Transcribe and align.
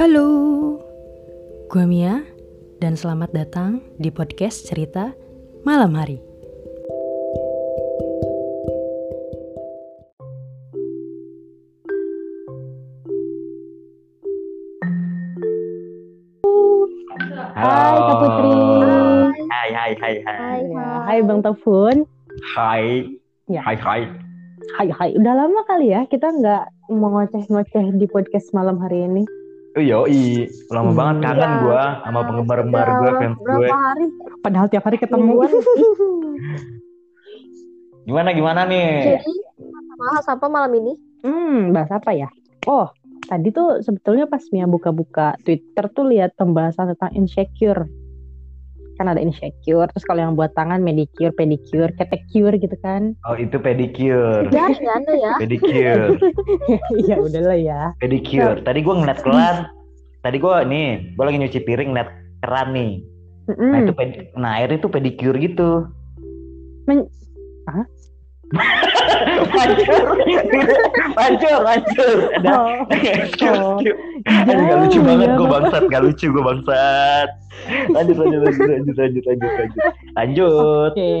Halo, 0.00 0.80
gue 1.68 1.84
Mia 1.84 2.24
dan 2.80 2.96
selamat 2.96 3.36
datang 3.36 3.84
di 4.00 4.08
podcast 4.08 4.64
cerita 4.64 5.12
malam 5.60 5.92
hari. 5.92 6.16
Hai 17.52 17.96
Kak 18.00 18.16
Putri. 18.24 18.52
Hai, 19.52 19.68
hai, 19.68 19.92
hai, 20.00 20.14
hai. 20.24 20.36
Hai, 20.40 20.60
hai 21.12 21.18
Bang 21.28 21.44
Tefun. 21.44 22.08
Hai. 22.56 23.04
Ya. 23.52 23.60
Hai, 23.68 23.76
hai. 23.76 24.08
Hai, 24.80 24.88
hai. 24.96 25.10
Udah 25.20 25.44
lama 25.44 25.60
kali 25.68 25.92
ya 25.92 26.08
kita 26.08 26.32
nggak 26.32 26.88
mau 26.88 27.20
ngoceh-ngoceh 27.20 28.00
di 28.00 28.08
podcast 28.08 28.48
malam 28.56 28.80
hari 28.80 29.04
ini. 29.04 29.28
Oh, 29.70 29.78
yoi. 29.80 30.50
Lama 30.66 30.90
Hmm. 30.90 30.98
banget 30.98 31.16
kangen 31.22 31.38
Iya. 31.46 31.60
gua 31.60 31.82
sama 32.02 32.20
penggemar-penggemar 32.22 32.88
gue, 32.90 33.10
fans 33.16 33.38
gue. 33.38 33.46
berapa 33.46 33.76
hari 33.76 34.04
Padahal 34.40 34.66
tiap 34.66 34.84
hari 34.84 34.98
ketemu. 34.98 35.22
mingguan 35.30 35.50
Gimana, 38.02 38.32
gimana 38.32 38.60
nih? 38.64 39.14
jadi 39.14 39.34
bahas 39.94 40.26
apa 40.26 40.46
malam 40.48 40.72
ini 40.74 40.92
Hmm, 41.20 41.70
bahas 41.70 41.92
apa 41.92 42.10
ya? 42.10 42.26
Oh, 42.64 42.88
tadi 43.22 43.52
tuh 43.52 43.84
sebetulnya 43.84 44.24
pas 44.24 44.40
Mia 44.48 44.64
buka-buka 44.64 45.36
Twitter 45.38 45.84
tuh 45.86 46.08
lihat 46.08 46.32
pembahasan 46.34 46.90
tentang 46.90 47.12
insecure. 47.14 47.84
Kan 49.00 49.08
ada 49.08 49.24
insecure, 49.24 49.88
terus 49.88 50.04
kalau 50.04 50.20
yang 50.20 50.36
buat 50.36 50.52
tangan 50.52 50.84
medicure, 50.84 51.32
pedicure, 51.32 51.88
ketekure 51.96 52.60
gitu 52.60 52.76
kan. 52.84 53.16
Oh, 53.24 53.32
itu 53.32 53.56
pedicure. 53.56 54.44
ya 54.52 54.68
ada 54.68 55.12
ya 55.16 55.32
Pedicure. 55.40 56.20
ya 57.08 57.16
udahlah 57.16 57.56
ya. 57.56 57.80
Pedicure. 57.96 58.60
Tadi 58.60 58.84
gua 58.84 59.00
ngeliat 59.00 59.24
keran. 59.24 59.56
Tadi 60.20 60.36
gua 60.36 60.68
nih, 60.68 61.16
gua 61.16 61.32
lagi 61.32 61.40
nyuci 61.40 61.64
piring 61.64 61.96
ngeliat 61.96 62.12
keran 62.44 62.76
nih. 62.76 62.92
Nah, 63.48 63.56
Mm-mm. 63.56 63.88
itu 63.88 63.92
ped 63.96 64.10
nah, 64.36 64.60
air 64.60 64.68
itu 64.68 64.84
pedicure 64.92 65.40
gitu. 65.40 65.88
Men- 66.84 67.08
Hancur. 69.60 70.02
Hancur, 71.16 71.60
hancur. 71.68 72.16
Ada. 72.40 72.50
Oh, 72.50 72.72
oh. 73.44 73.76
Aduh, 74.48 74.64
gak 74.64 74.78
lucu 74.80 74.98
Jauh, 74.98 75.06
banget 75.06 75.28
ya, 75.28 75.36
gue 75.36 75.46
Bang. 75.46 75.52
bangsat, 75.52 75.82
gak 75.92 76.02
lucu 76.02 76.26
gue 76.32 76.44
bangsat. 76.44 77.28
Lanjut, 77.92 78.16
lanjut, 78.16 78.40
lanjut, 78.40 78.64
lanjut, 78.64 78.96
lanjut, 78.96 79.24
lanjut, 79.26 79.50
lanjut. 79.52 79.80
Lanjut. 80.16 80.90
Oke, 80.96 81.12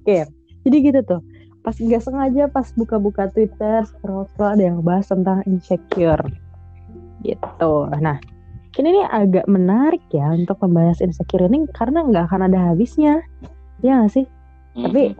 skip. 0.00 0.28
Jadi 0.64 0.76
gitu 0.80 1.00
tuh. 1.04 1.20
Pas 1.64 1.72
nggak 1.80 2.02
sengaja 2.04 2.44
pas 2.52 2.68
buka-buka 2.76 3.32
Twitter, 3.32 3.88
scroll-scroll 3.88 4.60
ada 4.60 4.64
yang 4.68 4.84
bahas 4.84 5.08
tentang 5.08 5.40
insecure. 5.48 6.20
Gitu. 7.24 7.72
Nah, 8.04 8.20
kini 8.76 8.92
ini 8.92 9.02
agak 9.08 9.48
menarik 9.48 10.04
ya 10.12 10.28
untuk 10.36 10.60
membahas 10.60 11.00
insecure 11.00 11.48
ini 11.48 11.64
karena 11.72 12.04
nggak 12.04 12.28
akan 12.28 12.52
ada 12.52 12.72
habisnya. 12.72 13.24
Ya 13.80 13.96
nggak 14.04 14.12
sih? 14.12 14.26
Tapi 14.76 15.16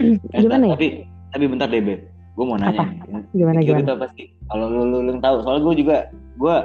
Eh, 0.00 0.16
gimana 0.46 0.72
ya? 0.72 0.76
Tapi 0.78 0.88
tapi 1.30 1.44
bentar 1.46 1.66
deh, 1.70 1.82
Beb. 1.82 2.00
Gue 2.38 2.44
mau 2.46 2.56
nanya. 2.56 2.80
Apa? 2.80 2.84
Gimana 3.34 3.58
gimana? 3.60 3.84
itu 3.84 3.92
apa 3.94 4.06
sih? 4.14 4.26
Kalau 4.50 4.66
lu 4.70 4.82
lu, 4.86 4.98
lu 5.06 5.12
tahu, 5.18 5.36
soalnya 5.44 5.62
gue 5.66 5.74
juga 5.82 5.96
gue 6.38 6.56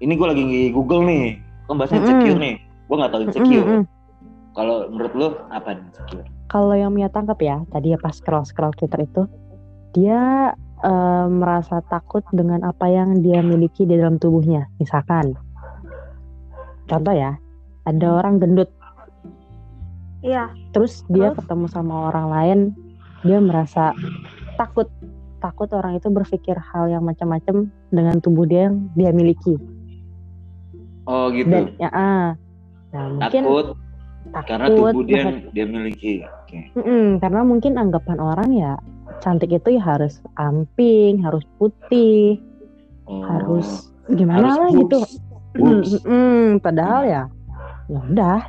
ini 0.00 0.12
gue 0.16 0.26
lagi 0.26 0.44
Google 0.72 1.02
nih. 1.08 1.24
Kan 1.68 1.76
bahasa 1.80 1.96
Mm-mm. 1.96 2.04
insecure 2.06 2.38
nih. 2.40 2.54
Gue 2.88 2.96
nggak 2.96 3.12
tahu 3.12 3.22
insecure. 3.28 3.66
Mm-mm. 3.66 3.82
Kalau 4.50 4.76
menurut 4.90 5.12
lu 5.16 5.26
apa 5.52 5.68
nih 5.76 5.84
insecure? 5.90 6.26
Kalau 6.50 6.74
yang 6.74 6.90
Mia 6.90 7.06
tangkap 7.06 7.38
ya, 7.38 7.62
tadi 7.70 7.94
ya 7.94 7.98
pas 8.02 8.16
scroll-scroll 8.16 8.74
Twitter 8.74 9.06
itu, 9.06 9.22
dia 9.94 10.50
eh, 10.82 11.26
merasa 11.30 11.78
takut 11.86 12.26
dengan 12.34 12.66
apa 12.66 12.90
yang 12.90 13.22
dia 13.22 13.38
miliki 13.38 13.86
di 13.86 13.94
dalam 13.94 14.18
tubuhnya. 14.18 14.66
Misalkan, 14.82 15.38
contoh 16.90 17.14
ya, 17.14 17.38
ada 17.86 18.06
orang 18.18 18.42
gendut, 18.42 18.66
iya 20.20 20.52
terus 20.74 21.06
dia 21.08 21.32
Terus? 21.32 21.38
ketemu 21.46 21.66
sama 21.70 22.12
orang 22.12 22.26
lain, 22.28 22.58
dia 23.20 23.38
merasa 23.38 23.92
takut, 24.56 24.88
takut 25.38 25.68
orang 25.72 25.96
itu 25.96 26.08
berpikir 26.08 26.56
hal 26.56 26.88
yang 26.88 27.04
macam-macam 27.04 27.68
dengan 27.88 28.16
tubuh 28.18 28.44
dia 28.44 28.68
yang 28.68 28.88
dia 28.94 29.10
miliki. 29.10 29.56
Oh 31.04 31.28
gitu. 31.32 31.48
Dan 31.50 31.74
ya, 31.76 31.90
ah, 31.90 32.28
nah 32.92 33.04
mungkin 33.08 33.42
Takut 33.44 33.66
takut 34.30 34.46
karena 34.46 34.66
tubuh 34.68 35.02
dia 35.02 35.22
maka- 35.26 35.50
dia 35.50 35.64
miliki. 35.66 36.14
Oke. 36.22 36.58
Mm-mm, 36.76 37.06
karena 37.18 37.40
mungkin 37.42 37.72
anggapan 37.76 38.18
orang 38.20 38.48
ya 38.52 38.72
cantik 39.20 39.50
itu 39.50 39.74
ya 39.74 39.82
harus 39.82 40.20
amping, 40.36 41.20
harus 41.20 41.42
putih, 41.56 42.38
Oh. 43.08 43.24
harus 43.26 43.90
gimana 44.12 44.54
harus 44.54 44.54
lah 44.54 44.70
boobs. 44.70 44.78
gitu. 44.78 44.98
Boobs. 45.56 45.90
Mm-mm, 46.04 46.62
padahal 46.62 47.02
ya 47.04 47.22
ya 47.90 48.00
udah 48.06 48.40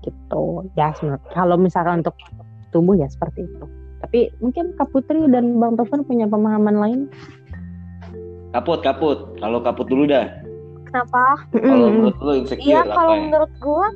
gitu. 0.00 0.44
Ya 0.74 0.90
kalau 1.30 1.60
misalkan 1.60 2.00
untuk 2.00 2.16
tubuh 2.72 2.96
ya 2.96 3.04
seperti 3.06 3.44
itu. 3.44 3.66
Tapi 4.12 4.28
mungkin 4.44 4.76
Kak 4.76 4.92
Putri 4.92 5.24
dan 5.32 5.56
Bang 5.56 5.80
Tovan 5.80 6.04
punya 6.04 6.28
pemahaman 6.28 6.76
lain. 6.76 7.00
Kaput, 8.52 8.84
kaput. 8.84 9.40
Kalau 9.40 9.64
kaput 9.64 9.88
dulu 9.88 10.04
dah. 10.04 10.28
kenapa 10.92 11.40
Kalau 11.56 11.88
menurut 11.88 12.16
lu 12.20 12.32
insecure 12.44 12.68
iya 12.68 12.84
kalau 12.84 13.16
ya? 13.16 13.20
menurut 13.24 13.52
gua 13.64 13.88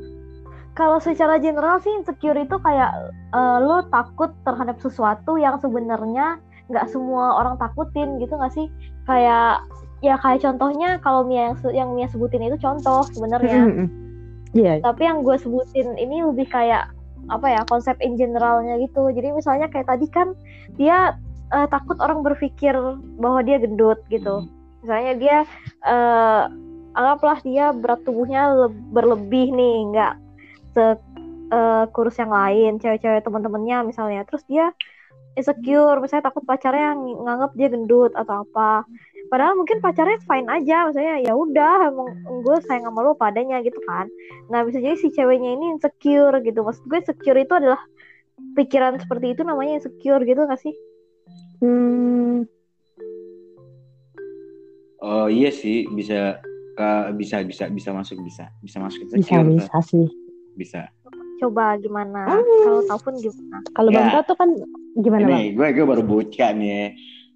kalau 0.72 0.97
secara 0.97 1.37
general 1.37 1.76
sih 1.84 1.93
insecure 1.93 2.41
itu 2.41 2.56
kayak 2.65 3.12
eh, 3.37 3.59
lo 3.60 3.84
takut 3.93 4.32
terhadap 4.49 4.81
sesuatu 4.81 5.37
yang 5.37 5.60
sebenarnya 5.60 6.41
nggak 6.72 6.88
semua 6.88 7.37
orang 7.37 7.60
takutin 7.60 8.16
gitu 8.16 8.41
nggak 8.41 8.56
sih 8.56 8.72
kayak 9.05 9.60
ya 10.00 10.16
kayak 10.25 10.41
contohnya 10.41 10.97
kalau 11.05 11.28
Mia 11.28 11.53
yang, 11.53 11.56
yang 11.76 11.88
Mia 11.93 12.09
sebutin 12.09 12.41
itu 12.41 12.56
contoh 12.56 13.05
sebenarnya. 13.12 13.69
Iya, 14.56 14.81
tapi 14.81 15.05
yang 15.05 15.21
gue 15.21 15.37
sebutin 15.37 16.00
ini 16.00 16.25
lebih 16.25 16.49
kayak 16.49 16.88
apa 17.26 17.47
ya 17.50 17.60
konsep 17.66 17.98
in 18.03 18.14
generalnya 18.14 18.78
gitu. 18.82 19.10
Jadi 19.10 19.34
misalnya 19.34 19.66
kayak 19.70 19.91
tadi 19.91 20.06
kan 20.10 20.32
dia 20.78 21.14
eh, 21.54 21.69
takut 21.70 21.98
orang 21.98 22.22
berpikir 22.22 22.75
bahwa 23.19 23.41
dia 23.42 23.59
gendut 23.59 24.03
gitu. 24.10 24.47
Misalnya 24.82 25.12
dia 25.19 25.37
eh, 25.87 26.42
anggaplah 26.97 27.38
dia 27.44 27.75
berat 27.76 28.00
tubuhnya 28.06 28.54
le- 28.54 28.82
berlebih 28.94 29.53
nih 29.53 29.76
nggak 29.94 30.14
se 30.75 30.84
eh, 31.50 31.84
kurus 31.94 32.19
yang 32.19 32.32
lain 32.34 32.78
cewek-cewek 32.82 33.22
teman-temannya 33.22 33.91
misalnya. 33.91 34.22
Terus 34.26 34.43
dia 34.47 34.70
insecure 35.37 36.00
misalnya 36.00 36.32
takut 36.32 36.43
pacarnya 36.48 36.97
ng- 36.97 37.22
nganggap 37.26 37.50
dia 37.54 37.69
gendut 37.69 38.12
atau 38.16 38.43
apa 38.48 38.88
padahal 39.26 39.54
mungkin 39.54 39.78
pacarnya 39.78 40.19
fine 40.22 40.47
aja 40.47 40.87
misalnya 40.87 41.16
ya 41.20 41.32
udah 41.32 41.88
emang 41.88 42.09
gue 42.41 42.56
sayang 42.62 42.87
sama 42.87 43.00
lo 43.00 43.12
padanya 43.12 43.59
gitu 43.60 43.78
kan 43.82 44.06
nah 44.47 44.62
bisa 44.62 44.78
jadi 44.78 44.94
si 44.94 45.10
ceweknya 45.10 45.53
ini 45.53 45.72
insecure 45.72 46.38
gitu 46.41 46.60
maksud 46.60 46.82
gue 46.84 46.98
insecure 46.98 47.38
itu 47.38 47.50
adalah 47.50 47.81
pikiran 48.54 48.97
seperti 48.97 49.32
itu 49.32 49.42
namanya 49.42 49.78
insecure 49.78 50.22
gitu 50.22 50.42
gak 50.42 50.59
sih 50.59 50.75
Hmm, 51.56 52.44
Oh 54.98 55.26
iya 55.26 55.48
sih 55.48 55.88
bisa 55.88 56.37
ka- 56.75 57.10
bisa 57.10 57.41
bisa 57.43 57.66
bisa 57.66 57.91
masuk 57.91 58.20
bisa 58.20 58.53
bisa 58.60 58.76
masuk 58.78 59.00
bisa 59.03 59.16
insecure 59.16 59.43
tuh. 59.43 59.56
bisa 59.56 59.78
sih. 59.82 60.06
bisa. 60.54 60.82
coba 61.37 61.76
gimana 61.76 62.25
Hmm. 62.26 62.44
kalau 62.62 62.81
tahu 62.82 62.98
pun 63.03 63.14
gimana 63.19 63.56
Kalau 63.70 63.91
Ya. 63.91 63.97
Bang 63.98 64.08
Toto 64.14 64.32
kan 64.34 64.48
gimana 64.94 65.25
Bang? 65.26 65.37
Ini 65.37 65.53
gue 65.53 65.66
gue 65.70 65.84
baru 65.87 66.03
bocah 66.03 66.50
nih 66.53 66.69
ya. 66.69 66.87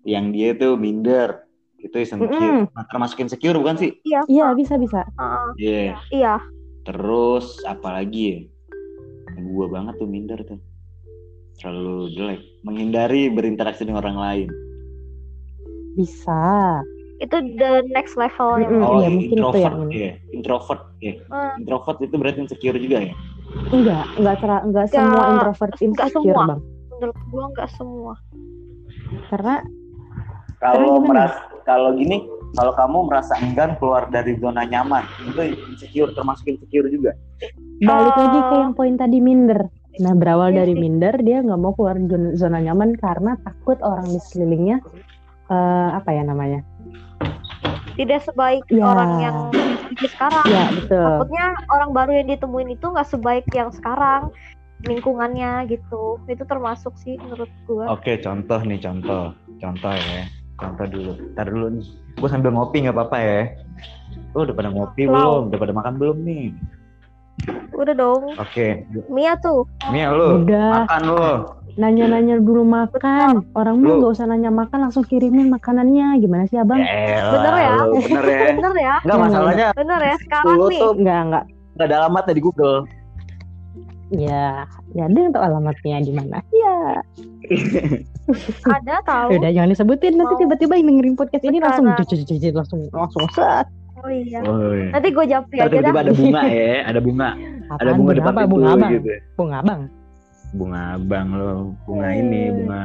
Yang 0.09 0.25
dia 0.33 0.49
tuh 0.55 0.72
minder. 0.77 1.28
Itu 1.81 1.97
insecure. 1.97 2.29
Mm-mm. 2.29 2.69
Nah, 2.71 2.85
termasuk 2.87 3.17
insecure 3.19 3.57
bukan 3.57 3.77
sih? 3.77 3.91
iya 4.03 4.21
Iya 4.27 4.53
bisa 4.53 4.77
bisa. 4.77 5.01
Heeh. 5.11 5.49
Iya. 5.57 5.95
iya 6.11 6.35
Terus 6.83 7.61
apalagi 7.65 8.21
ya? 8.23 8.39
Gue 9.37 9.67
banget 9.67 9.97
tuh 9.97 10.05
minder 10.05 10.41
tuh. 10.43 10.61
Terlalu 11.57 12.13
jelek. 12.13 12.41
Menghindari 12.63 13.29
berinteraksi 13.29 13.83
dengan 13.83 14.01
orang 14.01 14.17
lain. 14.17 14.49
Bisa. 15.93 16.81
itu 17.21 17.37
the 17.60 17.84
next 17.93 18.16
levelnya 18.16 18.65
Mm-mm. 18.65 18.81
Oh, 18.81 18.97
iya, 18.97 19.04
iya, 19.04 19.09
mungkin 19.13 19.28
itu 19.28 19.37
introvert. 19.37 19.60
yang 19.60 19.77
ini. 19.77 19.93
Iya, 19.93 20.10
introvert. 20.33 20.83
Hmm. 21.28 21.53
Introvert 21.60 21.99
itu 22.01 22.15
berarti 22.16 22.39
insecure 22.41 22.78
juga 22.81 22.99
ya? 22.99 23.15
Enggak, 23.69 24.04
enggak 24.16 24.37
tera- 24.41 24.65
enggak 24.65 24.87
Nggak- 24.89 25.04
semua 25.04 25.22
introvert 25.28 25.72
insecure, 25.77 26.13
semua. 26.16 26.45
Bang. 26.49 26.60
menurut 26.91 27.19
gua 27.28 27.45
nggak 27.51 27.71
semua 27.72 28.13
Karena 29.27 29.54
Kalau 30.57 30.81
gimana? 30.97 31.09
merasa 31.28 31.41
kalau 31.65 31.95
gini, 31.95 32.24
kalau 32.54 32.72
kamu 32.74 32.98
merasa 33.09 33.34
enggan 33.39 33.77
keluar 33.78 34.09
dari 34.10 34.36
zona 34.39 34.66
nyaman, 34.66 35.04
itu 35.24 35.57
insecure 35.71 36.10
termasuk 36.15 36.47
insecure 36.48 36.89
juga. 36.91 37.12
balik 37.80 38.12
lagi 38.12 38.41
ke 38.45 38.54
yang 38.60 38.77
poin 38.77 39.01
tadi 39.01 39.24
minder. 39.24 39.72
Nah, 40.04 40.12
berawal 40.12 40.53
Iya 40.53 40.62
dari 40.62 40.77
minder, 40.77 41.16
dia 41.24 41.41
nggak 41.41 41.60
mau 41.60 41.72
keluar 41.72 41.97
zona, 41.97 42.36
zona 42.36 42.59
nyaman 42.60 42.92
karena 43.01 43.41
takut 43.41 43.80
orang 43.80 44.04
di 44.04 44.21
sekelilingnya 44.21 44.84
eh, 45.51 45.89
apa 45.97 46.10
ya 46.12 46.22
namanya? 46.22 46.60
tidak 48.01 48.24
sebaik 48.24 48.65
Ya. 48.72 48.84
orang 48.86 49.13
yang 49.21 49.36
di 50.01 50.06
sekarang 50.09 50.47
Ya, 50.48 50.65
betul. 50.72 51.04
takutnya 51.04 51.45
orang 51.68 51.91
baru 51.92 52.10
yang 52.22 52.28
ditemuin 52.33 52.68
itu 52.72 52.86
nggak 52.89 53.09
sebaik 53.13 53.45
yang 53.53 53.68
sekarang 53.68 54.33
lingkungannya 54.89 55.68
gitu 55.68 56.16
itu 56.24 56.45
termasuk 56.48 56.97
sih 56.97 57.21
menurut 57.21 57.51
gua 57.68 57.92
Oke, 57.92 58.16
contoh 58.24 58.56
nih, 58.65 58.80
contoh. 58.80 59.36
Contoh 59.60 59.92
ya. 59.92 60.24
Contoh 60.60 60.86
dulu. 60.86 61.12
Ntar 61.34 61.47
dulu 61.48 61.66
nih. 61.72 61.86
Gue 62.15 62.28
sambil 62.28 62.53
ngopi 62.53 62.84
nggak 62.84 62.95
apa-apa 62.95 63.18
ya. 63.18 63.41
Lu 64.36 64.45
udah 64.45 64.54
pada 64.54 64.68
ngopi 64.68 65.03
belum? 65.09 65.42
Udah 65.48 65.59
pada 65.59 65.72
makan 65.72 65.95
belum 65.97 66.16
nih? 66.22 66.47
Udah 67.72 67.95
dong. 67.97 68.36
Oke. 68.36 68.84
Mia 69.09 69.33
tuh. 69.41 69.65
Mia 69.89 70.12
lu 70.12 70.45
Udah. 70.45 70.84
makan 70.84 71.03
lu. 71.09 71.24
Nanya-nanya 71.80 72.36
dulu 72.36 72.60
makan. 72.60 73.47
Orang 73.57 73.80
mah 73.80 73.89
Lu- 73.89 73.98
nggak 74.04 74.12
usah 74.12 74.27
nanya 74.28 74.53
makan, 74.53 74.84
langsung 74.84 75.07
kirimin 75.07 75.48
makanannya. 75.48 76.21
Gimana 76.21 76.45
sih 76.45 76.60
abang? 76.60 76.83
Elah, 76.83 77.33
Bener 77.33 77.54
ya? 77.56 77.72
lu, 77.80 77.95
Bener 77.97 78.24
ya. 78.27 78.41
Bener 78.53 78.74
ya? 78.77 78.95
Enggak 79.01 79.18
masalahnya 79.18 79.66
Bener 79.72 80.01
ya? 80.03 80.16
Sekarang 80.21 80.56
nih. 80.68 80.80
tuh 80.83 80.92
Enggak, 80.92 81.21
enggak. 81.24 81.45
nggak 81.71 81.86
ada 81.89 81.97
alamatnya 82.04 82.34
di 82.36 82.42
Google. 82.45 82.78
Ya, 84.10 84.66
ya 84.91 85.07
ada 85.07 85.15
yang 85.15 85.30
tahu 85.30 85.39
alamatnya 85.41 86.03
di 86.03 86.10
mana. 86.10 86.42
Ya, 86.51 86.98
Ada 88.68 88.95
tahu. 89.03 89.39
udah 89.39 89.51
jangan 89.51 89.71
disebutin 89.71 90.15
nanti 90.15 90.34
tiba-tiba 90.36 90.74
yang 90.74 90.86
dengerin 90.89 91.15
podcast 91.15 91.42
ini 91.42 91.59
langsung 91.59 91.86
Sekarang. 91.89 92.07
cuci 92.07 92.24
cuci 92.24 92.48
langsung 92.51 92.80
langsung 92.91 93.24
set. 93.30 93.66
Oh 94.01 94.09
iya. 94.09 94.41
Oh, 94.42 94.72
iya. 94.72 94.91
Nanti 94.91 95.09
gue 95.10 95.24
aja 95.24 95.39
dah. 95.41 95.66
tiba-tiba 95.68 95.98
ada 96.01 96.12
bunga 96.12 96.41
ya, 96.53 96.74
ada 96.84 97.01
bunga, 97.01 97.28
ada 97.68 97.71
Apaan, 97.71 97.86
bunga 97.86 97.98
bunga 98.01 98.12
depan 98.16 98.33
apa? 98.33 98.41
pintu 98.41 98.51
Bunga 98.51 98.71
abang. 98.72 98.91
gitu. 98.92 99.10
Bunga 99.36 99.57
abang. 99.59 99.80
Bunga 100.51 100.80
abang 100.92 101.27
lo, 101.30 101.51
bunga 101.84 102.09
ini, 102.10 102.42
Hmm. 102.42 102.56
bunga 102.56 102.80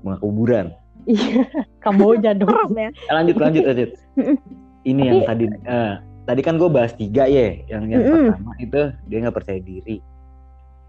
bunga 0.00 0.16
kuburan. 0.18 0.66
Iya, 1.04 1.42
Kamboja 1.78 2.30
dong. 2.34 2.70
Ya. 2.74 2.90
Eh, 2.90 3.14
lanjut 3.14 3.36
lanjut 3.36 3.62
lanjut. 3.64 3.90
ini 4.90 5.00
yang 5.04 5.20
tadi 5.24 5.44
eh, 5.48 5.92
tadi 6.24 6.40
kan 6.40 6.54
gue 6.54 6.66
bahas 6.66 6.92
tiga 6.92 7.24
ya 7.24 7.56
yang 7.66 7.86
yang 7.86 8.00
Mm-mm. 8.00 8.26
pertama 8.32 8.52
itu 8.58 8.80
dia 9.06 9.18
nggak 9.20 9.36
percaya 9.36 9.58
diri 9.58 9.96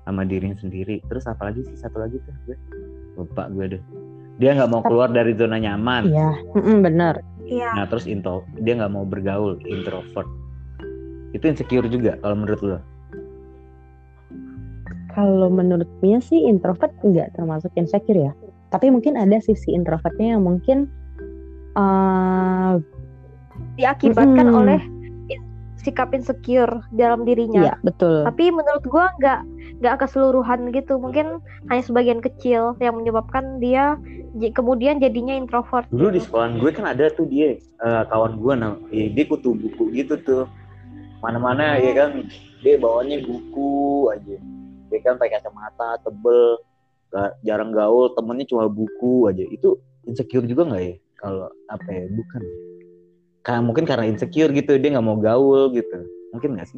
sama 0.09 0.25
dirinya 0.25 0.57
sendiri 0.57 0.97
terus 1.05 1.29
apa 1.29 1.53
lagi 1.53 1.61
sih 1.69 1.77
satu 1.77 2.01
lagi 2.01 2.17
tuh 2.25 2.33
gue 2.49 2.57
lupa 3.13 3.45
gue 3.53 3.77
deh 3.77 3.81
dia 4.41 4.57
nggak 4.57 4.71
mau 4.73 4.81
keluar 4.81 5.13
dari 5.13 5.37
zona 5.37 5.61
nyaman 5.61 6.09
Iya, 6.09 6.29
bener. 6.81 7.21
Iya. 7.45 7.69
nah 7.77 7.85
terus 7.85 8.09
into 8.09 8.41
dia 8.65 8.73
nggak 8.73 8.89
mau 8.89 9.05
bergaul 9.05 9.61
introvert 9.69 10.25
itu 11.37 11.45
insecure 11.45 11.85
juga 11.85 12.17
kalau 12.25 12.35
menurut 12.41 12.61
lo 12.65 12.79
Kalau 15.09 15.49
menurut 15.49 15.89
Mia 16.05 16.21
sih 16.21 16.47
introvert 16.47 16.93
nggak 17.01 17.33
termasuk 17.35 17.73
insecure 17.75 18.29
ya. 18.29 18.31
Tapi 18.69 18.93
mungkin 18.93 19.17
ada 19.17 19.41
sisi 19.41 19.73
introvertnya 19.73 20.37
yang 20.37 20.45
mungkin 20.45 20.85
eh 21.75 22.73
Diakibatkan 23.75 24.47
Mm-mm. 24.51 24.59
oleh 24.63 24.79
sikap 25.79 26.11
insecure 26.11 26.83
dalam 26.91 27.23
dirinya. 27.23 27.71
iya 27.71 27.75
betul. 27.81 28.27
Tapi 28.27 28.51
menurut 28.51 28.83
gua 28.87 29.11
nggak 29.19 29.41
nggak 29.79 29.95
keseluruhan 30.03 30.75
gitu. 30.75 30.99
Mungkin 30.99 31.39
hanya 31.71 31.83
sebagian 31.83 32.19
kecil 32.19 32.75
yang 32.83 32.99
menyebabkan 32.99 33.63
dia 33.63 33.95
kemudian 34.53 35.01
jadinya 35.01 35.33
introvert. 35.33 35.89
dulu 35.89 36.13
di 36.13 36.21
gitu. 36.21 36.29
sekolah 36.29 36.47
gue 36.61 36.71
kan 36.71 36.85
ada 36.85 37.09
tuh 37.09 37.25
dia 37.25 37.57
eh, 37.57 38.03
kawan 38.13 38.37
gue 38.37 38.53
nah 38.53 38.77
ya, 38.93 39.09
dia 39.09 39.25
kutu 39.25 39.57
buku 39.57 39.89
gitu 39.95 40.13
tuh 40.21 40.45
mana-mana 41.19 41.81
ya 41.81 41.91
kan 41.97 42.29
dia 42.61 42.75
bawanya 42.77 43.19
buku 43.25 44.07
aja 44.13 44.37
dia 44.89 44.99
kan 45.01 45.17
pakai 45.17 45.39
kacamata 45.39 45.99
tebel 46.05 46.61
gak, 47.09 47.31
jarang 47.41 47.73
gaul 47.73 48.13
temennya 48.13 48.45
cuma 48.47 48.69
buku 48.69 49.27
aja 49.27 49.43
itu 49.49 49.75
insecure 50.05 50.45
juga 50.45 50.69
nggak 50.69 50.83
ya 50.83 50.95
kalau 51.19 51.47
apa 51.67 51.89
ya 51.89 52.05
bukan 52.13 52.41
karena 53.49 53.65
mungkin 53.65 53.81
karena 53.89 54.05
insecure 54.05 54.53
gitu 54.53 54.77
dia 54.77 54.93
nggak 54.93 55.01
mau 55.01 55.17
gaul 55.17 55.73
gitu 55.73 56.05
mungkin 56.29 56.53
nggak 56.53 56.69
sih 56.69 56.77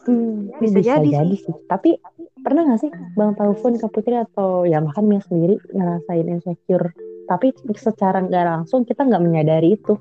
Hmm, 0.00 0.48
Bisa 0.60 0.80
bisa, 0.80 0.96
jadi 0.96 1.08
jadi, 1.12 1.36
sih. 1.40 1.54
Tapi 1.68 1.96
pernah 2.40 2.64
nggak 2.68 2.80
sih 2.80 2.90
Bang 3.16 3.36
Taufun 3.36 3.76
ke 3.76 3.84
Putri 3.88 4.16
atau 4.16 4.64
ya 4.64 4.80
bahkan 4.80 5.04
Mia 5.04 5.20
sendiri 5.20 5.60
ngerasain 5.72 6.24
insecure? 6.24 6.92
Tapi 7.28 7.52
secara 7.76 8.24
nggak 8.24 8.44
langsung 8.44 8.84
kita 8.84 9.04
nggak 9.04 9.20
menyadari 9.20 9.76
itu. 9.76 9.96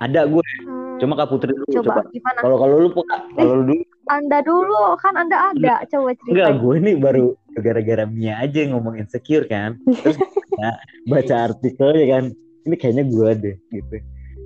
ada 0.00 0.24
gue 0.24 0.40
Hmm, 0.64 0.96
cuma 1.00 1.12
kak 1.16 1.28
Putri 1.28 1.52
dulu 1.52 1.68
coba, 1.80 2.00
coba 2.00 2.02
gimana? 2.12 2.38
kalau 2.40 2.56
kalau 2.56 2.76
lu 2.80 2.88
kalau 3.36 3.52
lu 3.60 3.64
dulu 3.68 3.84
Anda 4.08 4.38
dulu 4.40 4.80
kan 5.00 5.14
Anda 5.16 5.36
ada. 5.52 5.74
Coba 5.88 6.12
Enggak, 6.12 6.24
ceritain. 6.24 6.56
gue 6.60 6.74
ini 6.80 6.92
baru 6.96 7.26
gara-gara 7.60 8.04
Mia 8.08 8.34
aja 8.40 8.58
yang 8.64 8.72
ngomong 8.76 8.96
insecure 8.96 9.44
kan. 9.44 9.76
Terus 9.84 10.16
ya, 10.60 10.70
baca 11.04 11.36
artikelnya 11.52 12.06
kan. 12.08 12.24
Ini 12.66 12.74
kayaknya 12.76 13.04
gue 13.08 13.28
deh 13.36 13.56
gitu. 13.72 13.94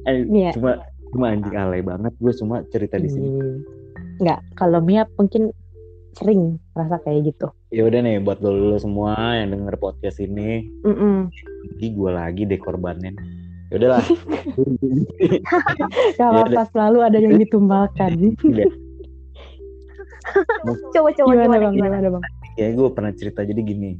Eh, 0.04 0.24
Mia. 0.28 0.52
cuma 0.52 0.84
cuma 1.10 1.32
anjing 1.32 1.56
alay 1.56 1.80
banget 1.80 2.12
gue 2.18 2.32
cuma 2.36 2.62
cerita 2.70 2.98
di 3.00 3.08
sini. 3.08 3.28
Hmm. 3.30 3.58
Nggak, 4.22 4.40
kalau 4.54 4.78
Mia 4.78 5.08
mungkin 5.18 5.50
sering 6.14 6.62
rasa 6.78 7.02
kayak 7.02 7.34
gitu. 7.34 7.50
Ya 7.74 7.82
udah 7.90 7.98
nih 7.98 8.22
buat 8.22 8.38
lo, 8.38 8.54
lo 8.54 8.78
semua 8.78 9.14
yang 9.34 9.50
denger 9.50 9.74
podcast 9.82 10.22
ini, 10.22 10.62
jadi 11.74 11.86
gue 11.90 12.10
lagi 12.14 12.42
deh 12.46 12.60
korbannya. 12.62 13.18
Ya 13.72 13.82
udahlah. 13.82 14.04
Gak 16.14 16.22
Ya 16.22 16.26
apa-apa, 16.30 16.62
selalu 16.70 16.98
ada 17.02 17.18
yang 17.18 17.34
ditumbalkan. 17.42 18.14
Coba 20.94 21.10
coba 21.12 21.30
gimana, 21.34 21.44
gimana, 21.44 21.58
Bang? 21.58 21.74
gimana? 21.74 21.96
Gimana, 21.98 22.08
Bang? 22.18 22.24
ya 22.54 22.70
gue 22.70 22.88
pernah 22.94 23.12
cerita 23.18 23.42
jadi 23.42 23.60
gini. 23.60 23.98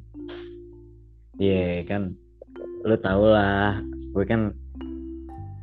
Iya 1.43 1.83
kan, 1.91 2.15
lo 2.87 2.95
tau 3.03 3.27
lah, 3.27 3.83
gue 4.15 4.25
kan 4.25 4.55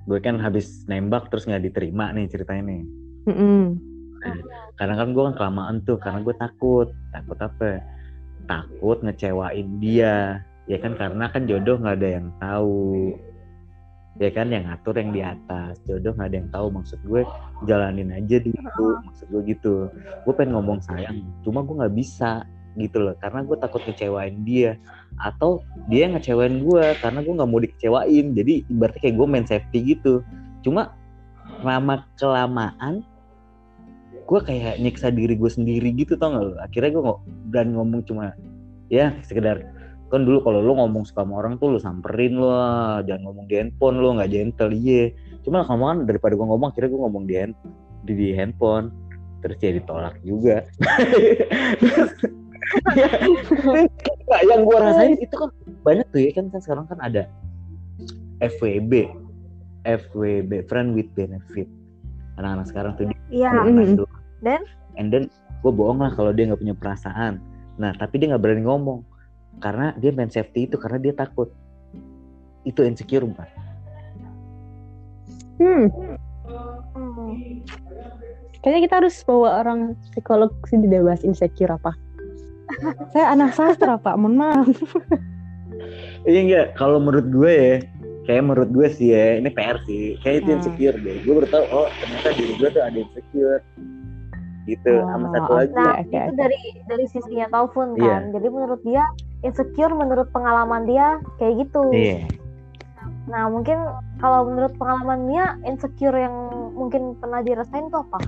gue 0.05 0.19
kan 0.19 0.35
habis 0.43 0.83
nembak 0.91 1.31
terus 1.31 1.47
nggak 1.47 1.71
diterima 1.71 2.11
nih 2.11 2.27
ceritanya 2.27 2.63
nih. 2.67 2.83
Mm-mm. 3.31 3.63
karena 4.77 4.93
kan 5.01 5.17
gue 5.17 5.23
kan 5.31 5.35
kelamaan 5.37 5.75
tuh 5.87 5.97
karena 5.97 6.19
gue 6.21 6.35
takut. 6.37 6.87
Takut 7.15 7.37
apa? 7.39 7.81
Takut 8.45 8.97
ngecewain 9.01 9.79
dia. 9.81 10.45
Ya 10.69 10.77
kan 10.77 10.93
karena 10.99 11.31
kan 11.31 11.49
jodoh 11.49 11.79
nggak 11.79 11.97
ada 11.97 12.09
yang 12.21 12.27
tahu. 12.37 13.15
Ya 14.19 14.29
kan 14.29 14.51
yang 14.51 14.67
ngatur 14.67 14.99
yang 14.99 15.11
di 15.15 15.21
atas. 15.23 15.79
Jodoh 15.89 16.13
nggak 16.13 16.29
ada 16.29 16.37
yang 16.37 16.49
tahu. 16.53 16.67
Maksud 16.69 16.99
gue 17.07 17.21
jalanin 17.65 18.13
aja 18.13 18.37
dulu. 18.43 18.99
Maksud 19.09 19.25
gue 19.31 19.41
gitu. 19.47 19.75
Gue 20.27 20.33
pengen 20.37 20.59
ngomong 20.59 20.83
sayang 20.85 21.23
cuma 21.41 21.65
gue 21.65 21.75
nggak 21.81 21.95
bisa 21.97 22.45
gitu 22.77 22.97
loh. 23.01 23.15
Karena 23.19 23.43
gue 23.43 23.57
takut 23.59 23.81
ngecewain 23.83 24.43
dia. 24.47 24.77
Atau 25.19 25.65
dia 25.91 26.07
ngecewain 26.07 26.63
gue 26.63 26.85
karena 26.99 27.19
gue 27.23 27.33
nggak 27.33 27.49
mau 27.49 27.61
dikecewain. 27.61 28.25
Jadi 28.35 28.53
ibaratnya 28.69 29.01
kayak 29.01 29.15
gue 29.15 29.27
main 29.27 29.45
safety 29.47 29.79
gitu. 29.97 30.21
Cuma 30.61 30.95
lama 31.61 32.07
kelamaan 32.17 33.05
gue 34.25 34.39
kayak 34.39 34.79
nyiksa 34.79 35.11
diri 35.11 35.35
gue 35.35 35.51
sendiri 35.51 35.91
gitu 35.91 36.15
tau 36.15 36.31
gak 36.31 36.43
lo 36.47 36.53
akhirnya 36.63 36.89
gue 36.95 37.03
nggak 37.03 37.19
berani 37.51 37.71
ngomong 37.75 38.01
cuma 38.07 38.31
ya 38.87 39.11
sekedar 39.27 39.59
kan 40.11 40.27
dulu 40.27 40.43
kalau 40.43 40.59
lo 40.59 40.75
ngomong 40.75 41.07
suka 41.07 41.23
sama 41.23 41.39
orang 41.39 41.55
tuh 41.55 41.71
lo 41.71 41.79
samperin 41.79 42.35
lo 42.35 42.51
jangan 43.07 43.31
ngomong 43.31 43.47
di 43.47 43.55
handphone 43.55 44.03
lo 44.03 44.19
nggak 44.19 44.29
gentle. 44.29 44.75
Iya. 44.75 45.15
Cuma 45.41 45.63
lama 45.63 46.03
daripada 46.03 46.35
gue 46.35 46.43
ngomong 46.43 46.67
akhirnya 46.75 46.91
gue 46.91 47.01
ngomong 47.01 47.23
di, 47.23 47.35
hand, 47.39 47.55
di, 48.03 48.13
di 48.19 48.29
handphone. 48.35 48.91
Terus 49.41 49.57
ya 49.57 49.71
ditolak 49.73 50.21
juga 50.21 50.61
Nggak, 54.27 54.41
yang 54.47 54.61
gue 54.63 54.77
rasain 54.77 55.13
itu 55.17 55.35
kan 55.35 55.49
banyak 55.81 56.05
tuh 56.13 56.19
ya 56.21 56.31
kan, 56.33 56.45
kan 56.53 56.61
sekarang 56.61 56.85
kan 56.87 56.99
ada 57.01 57.23
FWB 58.39 59.09
FWB 59.83 60.51
friend 60.69 60.93
with 60.93 61.09
benefit 61.17 61.67
anak-anak 62.37 62.65
sekarang 62.69 62.91
tuh 62.97 63.05
Iya. 63.29 63.49
Mm-mm. 63.51 63.77
Bandung. 63.97 64.11
Dan? 64.41 64.61
and 64.99 65.07
then 65.13 65.25
gue 65.61 65.71
bohong 65.71 66.01
lah 66.01 66.11
kalau 66.13 66.33
dia 66.33 66.49
nggak 66.49 66.61
punya 66.61 66.75
perasaan 66.75 67.37
nah 67.77 67.93
tapi 67.95 68.19
dia 68.21 68.33
nggak 68.33 68.43
berani 68.43 68.65
ngomong 68.65 69.05
karena 69.61 69.93
dia 69.97 70.11
main 70.11 70.29
safety 70.29 70.65
itu 70.69 70.75
karena 70.77 70.97
dia 70.97 71.13
takut 71.13 71.49
itu 72.65 72.81
insecure 72.85 73.25
bukan 73.25 73.47
Hmm, 75.61 75.93
Hmm. 76.97 77.37
kayaknya 78.65 78.81
kita 78.89 78.95
harus 78.97 79.13
bawa 79.21 79.61
orang 79.61 79.93
psikolog 80.09 80.49
deh 80.65 81.01
bahas 81.05 81.21
insecure 81.21 81.69
apa. 81.69 81.93
Saya 83.09 83.25
anak 83.31 83.51
sastra, 83.51 83.95
Pak. 83.95 84.15
Mohon 84.15 84.35
maaf. 84.37 84.67
iya 86.21 86.39
enggak 86.39 86.67
kalau 86.75 87.01
menurut 87.01 87.27
gue 87.27 87.49
ya 87.49 87.75
kayak 88.21 88.43
menurut 88.43 88.69
gue 88.69 88.87
sih 88.87 89.09
ya 89.09 89.41
ini 89.41 89.49
PR 89.49 89.81
sih 89.83 90.13
kayak 90.21 90.35
itu 90.37 90.47
Hmm. 90.47 90.57
insecure 90.59 90.97
deh 90.99 91.17
gue 91.19 91.33
baru 91.33 91.47
tahu 91.49 91.65
oh 91.67 91.87
ternyata 91.97 92.29
diri 92.37 92.53
gue 92.53 92.69
tuh 92.69 92.83
ada 92.83 92.93
insecure 92.93 93.61
gitu 94.63 94.91
sama 95.01 95.25
Oh, 95.25 95.31
satu 95.33 95.51
lagi 95.55 95.73
Nah, 95.73 95.93
oke, 95.97 96.05
itu 96.05 96.21
oke. 96.27 96.37
dari 96.37 96.59
dari 96.85 97.05
sisinya 97.07 97.47
Taufun 97.49 97.97
Iya. 97.97 98.05
kan. 98.05 98.21
Jadi 98.29 98.47
menurut 98.47 98.81
dia 98.83 99.03
insecure 99.41 99.89
menurut 99.91 100.29
pengalaman 100.29 100.85
dia 100.85 101.07
kayak 101.37 101.65
gitu. 101.65 101.81
iya 101.89 102.29
Nah, 103.25 103.49
mungkin 103.49 103.81
kalau 104.17 104.45
menurut 104.45 104.77
pengalaman 104.77 105.25
Mia 105.25 105.57
insecure 105.63 106.13
yang 106.13 106.35
mungkin 106.71 107.17
pernah 107.17 107.41
dirasain 107.41 107.89
tuh 107.89 108.05
apa? 108.05 108.21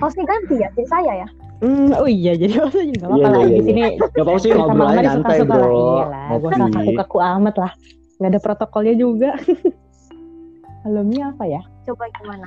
Hostnya 0.00 0.24
ganti 0.24 0.56
ya, 0.56 0.72
jadi 0.72 0.88
saya 0.88 1.12
ya. 1.18 1.28
Hmm, 1.62 1.94
oh 1.94 2.10
iya, 2.10 2.34
jadi 2.34 2.58
maksudnya 2.58 2.86
juga 2.90 3.06
Iya, 3.06 3.06
apa-apa 3.06 3.28
lah 3.30 3.38
iya, 3.38 3.46
di 3.46 3.54
iya. 3.54 3.62
sini. 3.62 3.82
Gak 4.02 4.24
apa 4.26 4.32
sih 4.42 4.50
Sama 4.50 4.62
ngobrol 4.66 4.88
aja 4.90 5.08
suka-suka 5.14 5.54
bro. 5.54 5.70
Iya 5.70 6.34
gue 6.42 6.50
gak 6.50 6.70
kaku-kaku 6.74 7.18
amat 7.22 7.54
lah. 7.54 7.72
Gak 8.18 8.30
ada 8.34 8.40
protokolnya 8.42 8.94
juga. 8.98 9.30
Kalau 10.82 11.02
Mia 11.06 11.30
apa 11.30 11.44
ya? 11.46 11.62
Coba 11.86 12.10
gimana? 12.10 12.46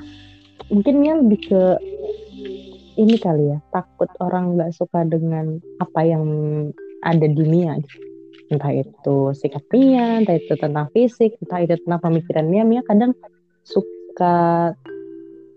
Mungkin 0.67 0.93
Mia 0.99 1.13
lebih 1.15 1.39
ke 1.47 1.61
ini 2.95 3.15
kali 3.15 3.55
ya, 3.55 3.59
takut 3.71 4.11
orang 4.19 4.59
gak 4.59 4.75
suka 4.75 5.07
dengan 5.07 5.63
apa 5.79 6.01
yang 6.03 6.23
ada 7.03 7.27
di 7.27 7.43
Mia. 7.47 7.79
gitu. 7.79 8.03
entah 8.45 8.69
itu 8.69 9.33
sikap 9.33 9.65
Mia 9.73 10.21
entah 10.21 10.37
itu 10.37 10.53
tentang 10.53 10.85
fisik 10.93 11.33
entah 11.41 11.65
itu 11.65 11.81
tentang 11.81 11.97
pemikiran 11.97 12.45
Mia 12.45 12.61
Mia 12.61 12.85
kadang 12.85 13.17
suka 13.65 14.69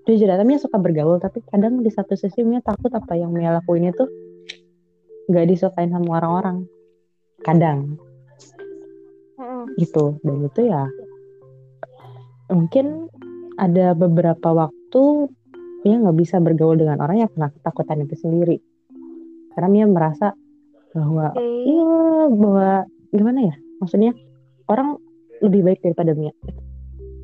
jujur 0.08 0.32
aja 0.32 0.44
Mia 0.46 0.56
suka 0.56 0.80
bergaul 0.80 1.20
tapi 1.20 1.44
kadang 1.44 1.84
di 1.84 1.90
satu 1.92 2.16
sisi 2.16 2.40
Mia 2.40 2.64
takut 2.64 2.88
apa 2.96 3.12
yang 3.12 3.34
Mia 3.36 3.52
lakuin 3.60 3.92
itu 3.92 4.08
nggak 5.28 5.46
disukain 5.52 5.92
sama 5.92 6.22
orang-orang. 6.22 6.64
Kadang. 7.44 8.00
Mm-mm. 9.38 9.78
gitu. 9.78 10.18
Dan 10.24 10.48
itu 10.48 10.60
ya 10.66 10.88
mungkin 12.48 13.06
ada 13.60 13.92
beberapa 13.92 14.50
waktu 14.50 15.02
Mia 15.86 15.96
nggak 16.02 16.18
bisa 16.18 16.42
bergaul 16.42 16.74
dengan 16.74 16.98
orang 16.98 17.22
yang 17.22 17.30
karena 17.30 17.54
ketakutan 17.54 18.02
itu 18.02 18.14
sendiri. 18.18 18.58
Karena 19.54 19.68
Mia 19.70 19.86
merasa 19.86 20.34
bahwa 20.96 21.36
Oke. 21.36 21.44
iya 21.44 22.26
bahwa 22.32 22.70
gimana 23.14 23.40
ya? 23.52 23.54
Maksudnya 23.78 24.12
orang 24.66 24.98
lebih 25.44 25.62
baik 25.62 25.80
daripada 25.86 26.16
Mia. 26.18 26.34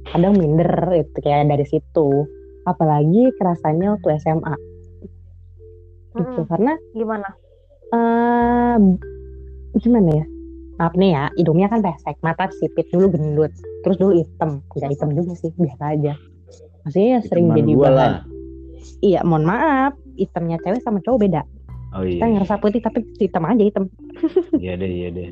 Kadang 0.06 0.38
minder 0.38 0.70
itu 0.94 1.18
kayak 1.18 1.50
dari 1.50 1.66
situ 1.66 2.28
apalagi 2.64 3.32
kerasanya 3.36 3.96
waktu 3.96 4.08
SMA 4.20 4.54
gitu 6.14 6.42
karena 6.46 6.78
Gimana? 6.94 7.28
eh 7.90 8.76
gimana 9.78 10.10
ya? 10.22 10.26
Maaf 10.74 10.94
nih 10.98 11.10
ya 11.14 11.24
hidungnya 11.38 11.66
kan 11.70 11.82
pesek 11.82 12.18
mata 12.22 12.50
sipit 12.58 12.86
dulu 12.90 13.10
gendut. 13.10 13.50
Terus 13.86 13.96
dulu 13.98 14.12
hitam 14.18 14.62
nggak 14.70 14.90
hitam 14.90 15.10
juga 15.14 15.34
sih 15.38 15.50
biasa 15.54 15.84
aja. 15.98 16.14
Maksudnya 16.86 17.08
ya 17.08 17.20
sering 17.26 17.46
jadi 17.54 17.72
bahan 17.74 17.94
lah. 17.94 18.12
iya 19.00 19.20
mohon 19.26 19.46
maaf 19.46 19.94
hitamnya 20.14 20.58
cewek 20.62 20.82
sama 20.82 20.98
cowok 21.02 21.18
beda. 21.18 21.42
Oh 21.94 22.02
kita 22.02 22.26
iya. 22.26 22.32
ngerasa 22.38 22.58
putih 22.58 22.82
tapi 22.82 23.06
hitam 23.18 23.42
aja 23.46 23.62
hitam. 23.62 23.84
Iya 24.58 24.72
deh, 24.78 24.90
iya 24.90 25.08
deh. 25.10 25.30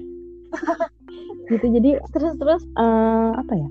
gitu 1.50 1.66
jadi 1.78 1.90
Terus 2.14 2.34
terus? 2.38 2.62
eh 2.78 3.30
apa 3.34 3.52
ya 3.54 3.68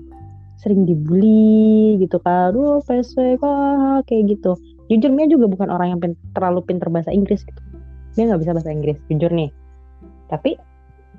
sering 0.62 0.86
dibully 0.86 1.98
gitu 1.98 2.22
kan. 2.22 2.54
Pesek 2.86 3.42
ah, 3.42 3.98
kayak 4.06 4.38
gitu. 4.38 4.54
Jujur 4.86 5.10
Mia 5.10 5.26
juga 5.26 5.50
bukan 5.50 5.68
orang 5.68 5.98
yang 5.98 6.00
pin- 6.00 6.20
terlalu 6.38 6.62
pinter 6.62 6.86
bahasa 6.86 7.10
Inggris 7.10 7.42
gitu. 7.42 7.58
Dia 8.14 8.30
nggak 8.30 8.40
bisa 8.46 8.52
bahasa 8.54 8.70
Inggris 8.70 8.96
jujur 9.10 9.34
nih. 9.34 9.50
Tapi 10.30 10.54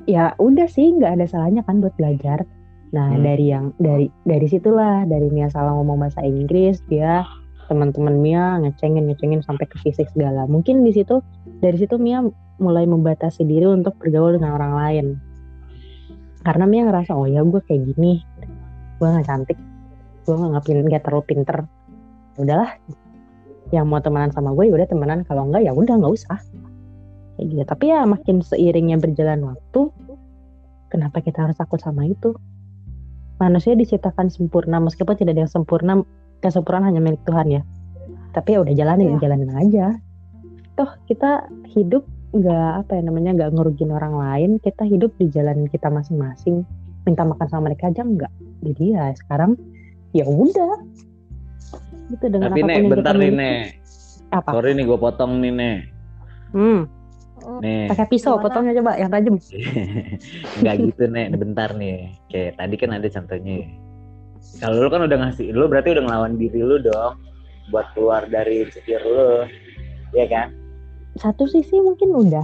ya 0.07 0.31
udah 0.39 0.67
sih 0.71 0.95
nggak 0.95 1.19
ada 1.19 1.25
salahnya 1.27 1.61
kan 1.67 1.83
buat 1.83 1.91
belajar. 1.99 2.47
Nah 2.93 3.17
Hmm. 3.17 3.25
dari 3.25 3.45
yang 3.49 3.65
dari 3.81 4.07
dari 4.23 4.47
situlah 4.47 5.03
dari 5.09 5.27
Mia 5.33 5.49
salah 5.51 5.73
ngomong 5.75 5.99
bahasa 6.07 6.21
Inggris 6.21 6.79
dia 6.87 7.25
teman-teman 7.65 8.21
Mia 8.21 8.61
ngecengin 8.61 9.09
ngecengin 9.09 9.41
sampai 9.41 9.65
ke 9.65 9.81
fisik 9.81 10.05
segala. 10.13 10.45
Mungkin 10.45 10.85
di 10.85 10.93
situ 10.93 11.19
dari 11.59 11.75
situ 11.81 11.97
Mia 11.97 12.21
mulai 12.61 12.85
membatasi 12.85 13.41
diri 13.49 13.65
untuk 13.65 13.97
bergaul 13.97 14.37
dengan 14.37 14.53
orang 14.55 14.73
lain. 14.77 15.05
Karena 16.45 16.69
Mia 16.69 16.85
ngerasa 16.85 17.17
oh 17.17 17.25
ya 17.25 17.41
gue 17.41 17.61
kayak 17.65 17.81
gini 17.95 18.21
gue 19.03 19.11
nggak 19.11 19.27
cantik 19.27 19.59
gue 20.23 20.35
nggak 20.35 20.51
ngapin 20.55 20.77
nggak 20.87 21.03
terlalu 21.03 21.23
pinter. 21.27 21.57
Ya 22.33 22.39
udahlah 22.39 22.71
yang 23.75 23.85
mau 23.89 23.99
temenan 23.99 24.31
sama 24.31 24.55
gue 24.55 24.71
ya 24.71 24.73
udah 24.73 24.87
temenan. 24.87 25.27
Kalau 25.27 25.43
enggak 25.47 25.67
ya 25.67 25.71
udah 25.75 25.95
nggak 25.99 26.13
usah. 26.13 26.39
Kayak 27.35 27.45
gitu. 27.51 27.63
Tapi 27.67 27.83
ya 27.91 27.99
makin 28.07 28.39
seiringnya 28.39 28.97
berjalan 29.01 29.43
waktu 29.43 29.91
kenapa 30.87 31.19
kita 31.19 31.43
harus 31.49 31.57
takut 31.59 31.81
sama 31.81 32.07
itu? 32.07 32.37
Manusia 33.41 33.75
diciptakan 33.75 34.31
sempurna 34.31 34.79
meskipun 34.79 35.17
tidak 35.19 35.35
ada 35.35 35.41
yang 35.43 35.51
sempurna 35.51 35.93
kesempurnaan 36.39 36.87
hanya 36.93 37.01
milik 37.03 37.21
Tuhan 37.27 37.47
ya. 37.51 37.61
Tapi 38.31 38.55
ya 38.55 38.59
udah 38.63 38.73
jalanin 38.73 39.17
Iya. 39.17 39.27
jalanin 39.27 39.51
aja. 39.51 39.85
Toh 40.79 40.89
kita 41.05 41.51
hidup 41.75 42.07
nggak 42.33 42.87
apa 42.87 42.97
ya 42.97 43.01
namanya 43.05 43.35
nggak 43.35 43.51
ngerugin 43.59 43.91
orang 43.91 44.15
lain. 44.15 44.51
Kita 44.63 44.87
hidup 44.87 45.11
di 45.19 45.27
jalan 45.33 45.67
kita 45.67 45.91
masing-masing. 45.91 46.63
Minta 47.03 47.27
makan 47.27 47.47
sama 47.51 47.67
mereka 47.67 47.91
aja 47.91 48.07
enggak 48.07 48.31
jadi 48.63 48.83
ya 48.95 49.05
sekarang 49.19 49.51
ya 50.15 50.23
udah 50.23 50.73
gitu 52.11 52.25
dengan 52.27 52.51
Tapi 52.51 52.61
Nek, 52.63 52.77
bentar 52.87 53.13
nih. 53.15 53.31
Nek. 53.31 53.63
apa 54.33 54.49
Sorry 54.49 54.73
nih 54.73 54.85
gue 54.85 54.97
potong 54.97 55.39
nih 55.39 55.51
Nek. 55.53 55.77
hmm 56.53 56.81
Nih. 57.59 57.91
pakai 57.91 58.07
pisau 58.07 58.39
Gimana? 58.39 58.43
potongnya 58.47 58.73
coba 58.79 58.91
yang 58.95 59.11
tajam 59.11 59.35
Enggak 60.63 60.75
gitu 60.79 61.03
Nek, 61.11 61.27
bentar 61.35 61.69
nih. 61.75 62.15
Kayak 62.31 62.55
tadi 62.55 62.75
kan 62.79 62.89
ada 62.95 63.07
contohnya. 63.09 63.67
Kalau 64.59 64.75
lu 64.79 64.87
kan 64.87 65.01
udah 65.03 65.17
ngasih, 65.27 65.51
lu 65.51 65.67
berarti 65.67 65.91
udah 65.91 66.03
ngelawan 66.07 66.39
diri 66.39 66.61
lu 66.63 66.79
dong 66.79 67.19
buat 67.67 67.87
keluar 67.95 68.27
dari 68.27 68.63
insecure 68.63 69.03
lu. 69.03 69.47
Iya 70.13 70.27
kan? 70.29 70.47
satu 71.13 71.45
sisi 71.45 71.77
mungkin 71.77 72.09
udah 72.09 72.41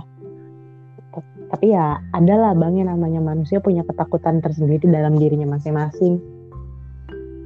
tapi 1.50 1.74
ya 1.74 1.98
ada 2.14 2.36
lah 2.38 2.54
bang 2.54 2.86
yang 2.86 2.90
namanya 2.94 3.22
manusia 3.22 3.58
punya 3.62 3.82
ketakutan 3.86 4.42
tersendiri 4.42 4.86
dalam 4.86 5.18
dirinya 5.18 5.58
masing-masing 5.58 6.22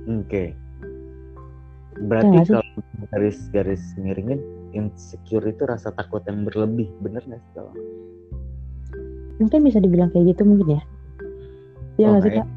Oke. 0.03 0.51
Ya 0.51 2.03
Berarti 2.11 2.43
sih? 2.43 2.51
kalau 2.51 2.67
garis 3.15 3.39
garis 3.55 3.83
miringin 3.95 4.43
insecure 4.75 5.47
itu 5.47 5.63
rasa 5.63 5.95
takut 5.95 6.19
yang 6.27 6.43
berlebih, 6.43 6.91
bener 6.99 7.23
nggak 7.23 7.39
sih 7.39 7.51
kalau? 7.55 7.71
mungkin 9.41 9.65
bisa 9.65 9.81
dibilang 9.81 10.13
kayak 10.13 10.35
gitu 10.35 10.45
mungkin 10.45 10.77
ya 10.77 10.81
Iya 11.97 12.05
nggak 12.09 12.23
sih 12.25 12.31
kak 12.37 12.47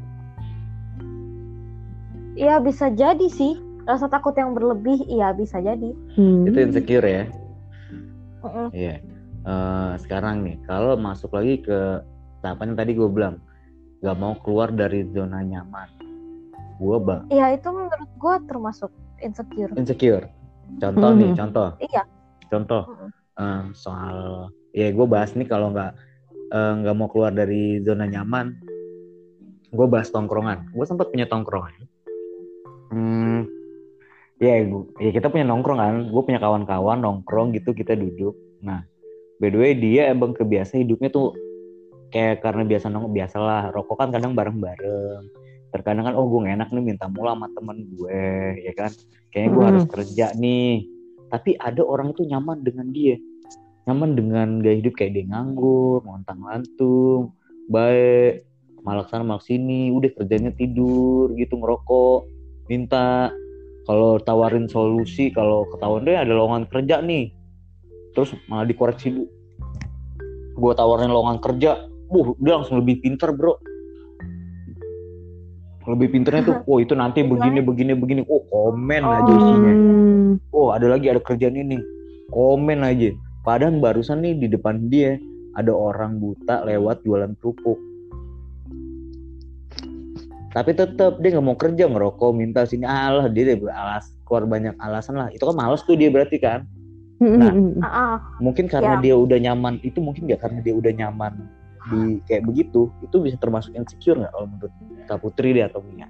Iya 2.37 2.61
bisa 2.61 2.93
jadi 2.93 3.27
sih. 3.33 3.57
Rasa 3.89 4.13
takut 4.13 4.37
yang 4.37 4.53
berlebih, 4.53 5.01
iya 5.09 5.33
bisa 5.33 5.57
jadi. 5.57 5.89
Hmm. 6.13 6.45
Itu 6.45 6.57
insecure 6.61 7.01
ya? 7.09 7.25
Iya. 8.69 9.01
Eh, 9.47 9.93
sekarang 10.03 10.43
nih, 10.43 10.59
kalau 10.67 10.99
masuk 10.99 11.31
lagi 11.31 11.63
ke 11.63 12.03
tahapan 12.43 12.75
yang 12.75 12.79
tadi 12.83 12.91
gue 12.93 13.07
bilang, 13.07 13.39
nggak 14.03 14.17
mau 14.19 14.35
keluar 14.43 14.69
dari 14.69 15.07
zona 15.07 15.39
nyaman. 15.39 15.87
Gue 16.77 16.99
bang 16.99 17.23
Iya 17.31 17.55
itu 17.55 17.71
menurut 17.71 18.11
gue 18.11 18.35
termasuk 18.45 18.91
insecure. 19.17 19.71
insecure. 19.73 20.25
Contoh 20.77 21.15
nih, 21.15 21.31
Mhm. 21.31 21.37
contoh. 21.39 21.69
Iya. 21.79 22.03
Contoh 22.51 22.83
Mhm. 22.85 23.07
eh, 23.37 23.61
soal, 23.71 24.19
ya 24.75 24.91
gue 24.91 25.07
bahas 25.07 25.31
nih 25.31 25.47
kalau 25.47 25.71
nggak 25.71 25.95
eh, 26.47 26.73
nggak 26.79 26.95
mau 26.95 27.07
keluar 27.07 27.31
dari 27.31 27.79
zona 27.83 28.03
nyaman, 28.03 28.51
gue 29.67 29.87
bahas 29.87 30.07
tongkrongan. 30.07 30.71
Gue 30.71 30.83
sempat 30.83 31.07
punya 31.07 31.23
tongkrongan. 31.23 31.75
Hmm, 32.87 33.43
ya, 34.39 34.63
gua- 34.63 34.87
ya 34.95 35.11
kita 35.11 35.27
punya 35.27 35.43
nongkrong 35.43 35.75
kan. 35.75 35.95
Gue 36.07 36.23
punya 36.23 36.39
kawan-kawan 36.39 36.99
nongkrong 36.99 37.51
gitu 37.51 37.71
kita 37.71 37.95
duduk. 37.95 38.31
Nah, 38.59 38.79
by 39.37 39.49
the 39.53 39.59
way 39.59 39.71
dia 39.77 40.09
emang 40.11 40.33
kebiasa 40.33 40.81
hidupnya 40.81 41.09
tuh 41.13 41.33
kayak 42.09 42.39
karena 42.41 42.63
biasa 42.63 42.87
nongkrong 42.87 43.15
biasalah 43.15 43.61
rokok 43.75 43.97
kan 43.99 44.09
kadang 44.11 44.33
bareng-bareng. 44.33 45.23
Terkadang 45.73 46.07
kan 46.07 46.15
oh 46.15 46.25
gue 46.31 46.47
enak 46.47 46.71
nih 46.71 46.83
minta 46.83 47.11
mula 47.11 47.35
sama 47.35 47.47
temen 47.51 47.83
gue 47.91 48.23
ya 48.63 48.73
kan. 48.73 48.91
Kayaknya 49.35 49.49
gue 49.51 49.63
Hmm. 49.63 49.69
harus 49.69 49.83
kerja 49.85 50.25
nih. 50.33 50.87
Tapi 51.27 51.59
ada 51.59 51.83
orang 51.83 52.15
tuh 52.15 52.23
nyaman 52.23 52.63
dengan 52.63 52.87
dia. 52.95 53.19
Nyaman 53.87 54.15
dengan 54.15 54.47
gaya 54.63 54.79
hidup 54.79 54.95
kayak 54.95 55.15
dia 55.15 55.25
nganggur, 55.27 56.03
ngontang 56.03 56.39
lantung, 56.43 57.35
baik, 57.67 58.47
malak 58.83 59.11
sana 59.11 59.23
malak 59.27 59.43
sini, 59.43 59.91
udah 59.91 60.11
kerjanya 60.15 60.51
tidur 60.55 61.31
gitu 61.35 61.59
ngerokok, 61.59 62.27
minta 62.71 63.31
kalau 63.87 64.19
tawarin 64.19 64.67
solusi 64.67 65.31
kalau 65.31 65.63
ketahuan 65.71 66.03
deh 66.03 66.19
ada 66.19 66.35
lowongan 66.35 66.67
kerja 66.67 66.99
nih 66.99 67.31
terus 68.17 68.33
malah 68.49 68.65
dikoreksi 68.65 69.13
bu 69.13 69.29
gue 70.57 70.73
tawarin 70.73 71.13
lowongan 71.13 71.37
kerja. 71.37 71.85
Buh 72.09 72.33
dia 72.41 72.57
langsung 72.57 72.81
lebih 72.81 72.97
pinter 73.05 73.29
bro. 73.29 73.61
Lebih 75.85 76.17
pinternya 76.17 76.41
tuh 76.49 76.57
oh 76.73 76.81
itu 76.81 76.97
nanti 76.97 77.21
begini 77.21 77.61
begini 77.61 77.93
begini. 77.93 78.21
Oh 78.25 78.41
komen 78.49 79.05
aja 79.05 79.29
Oh. 79.29 79.37
isinya. 79.37 79.73
Hmm. 79.77 80.31
oh 80.49 80.73
ada 80.73 80.89
lagi 80.89 81.13
ada 81.13 81.21
kerjaan 81.21 81.61
ini. 81.61 81.77
Komen 82.33 82.81
aja. 82.81 83.13
Padahal 83.45 83.77
barusan 83.77 84.25
nih 84.25 84.33
di 84.33 84.47
depan 84.49 84.89
dia 84.89 85.21
ada 85.53 85.69
orang 85.69 86.17
buta 86.17 86.65
lewat 86.65 87.05
jualan 87.05 87.37
kerupuk. 87.37 87.77
Tapi 90.57 90.73
tetap 90.73 91.21
dia 91.21 91.37
nggak 91.37 91.45
mau 91.45 91.53
kerja 91.53 91.85
ngerokok 91.85 92.33
minta 92.33 92.65
sini. 92.65 92.81
Alah 92.81 93.29
dia 93.29 93.53
deh 93.53 93.61
alas 93.69 94.09
keluar 94.25 94.49
banyak 94.49 94.73
alasan 94.81 95.21
lah. 95.21 95.29
Itu 95.29 95.45
kan 95.45 95.53
males 95.53 95.85
tuh 95.85 95.93
dia 95.93 96.09
berarti 96.09 96.41
kan 96.41 96.65
Nah, 97.17 97.49
ah. 97.81 98.17
mungkin 98.37 98.69
karena 98.69 99.01
Ya. 99.01 99.09
dia 99.09 99.15
udah 99.17 99.37
nyaman 99.41 99.81
itu 99.81 99.97
mungkin 99.97 100.29
nggak 100.29 100.37
karena 100.37 100.59
dia 100.61 100.73
udah 100.77 100.93
nyaman 100.93 101.33
di 101.87 102.19
kayak 102.27 102.45
begitu 102.45 102.91
itu 103.01 103.15
bisa 103.17 103.39
termasuk 103.39 103.73
insecure 103.73 104.19
nggak 104.19 104.29
kalau 104.29 104.45
menurut 104.45 104.71
Kak 105.07 105.19
Putri 105.23 105.55
deh 105.55 105.65
atau 105.65 105.81
Mia 105.81 106.05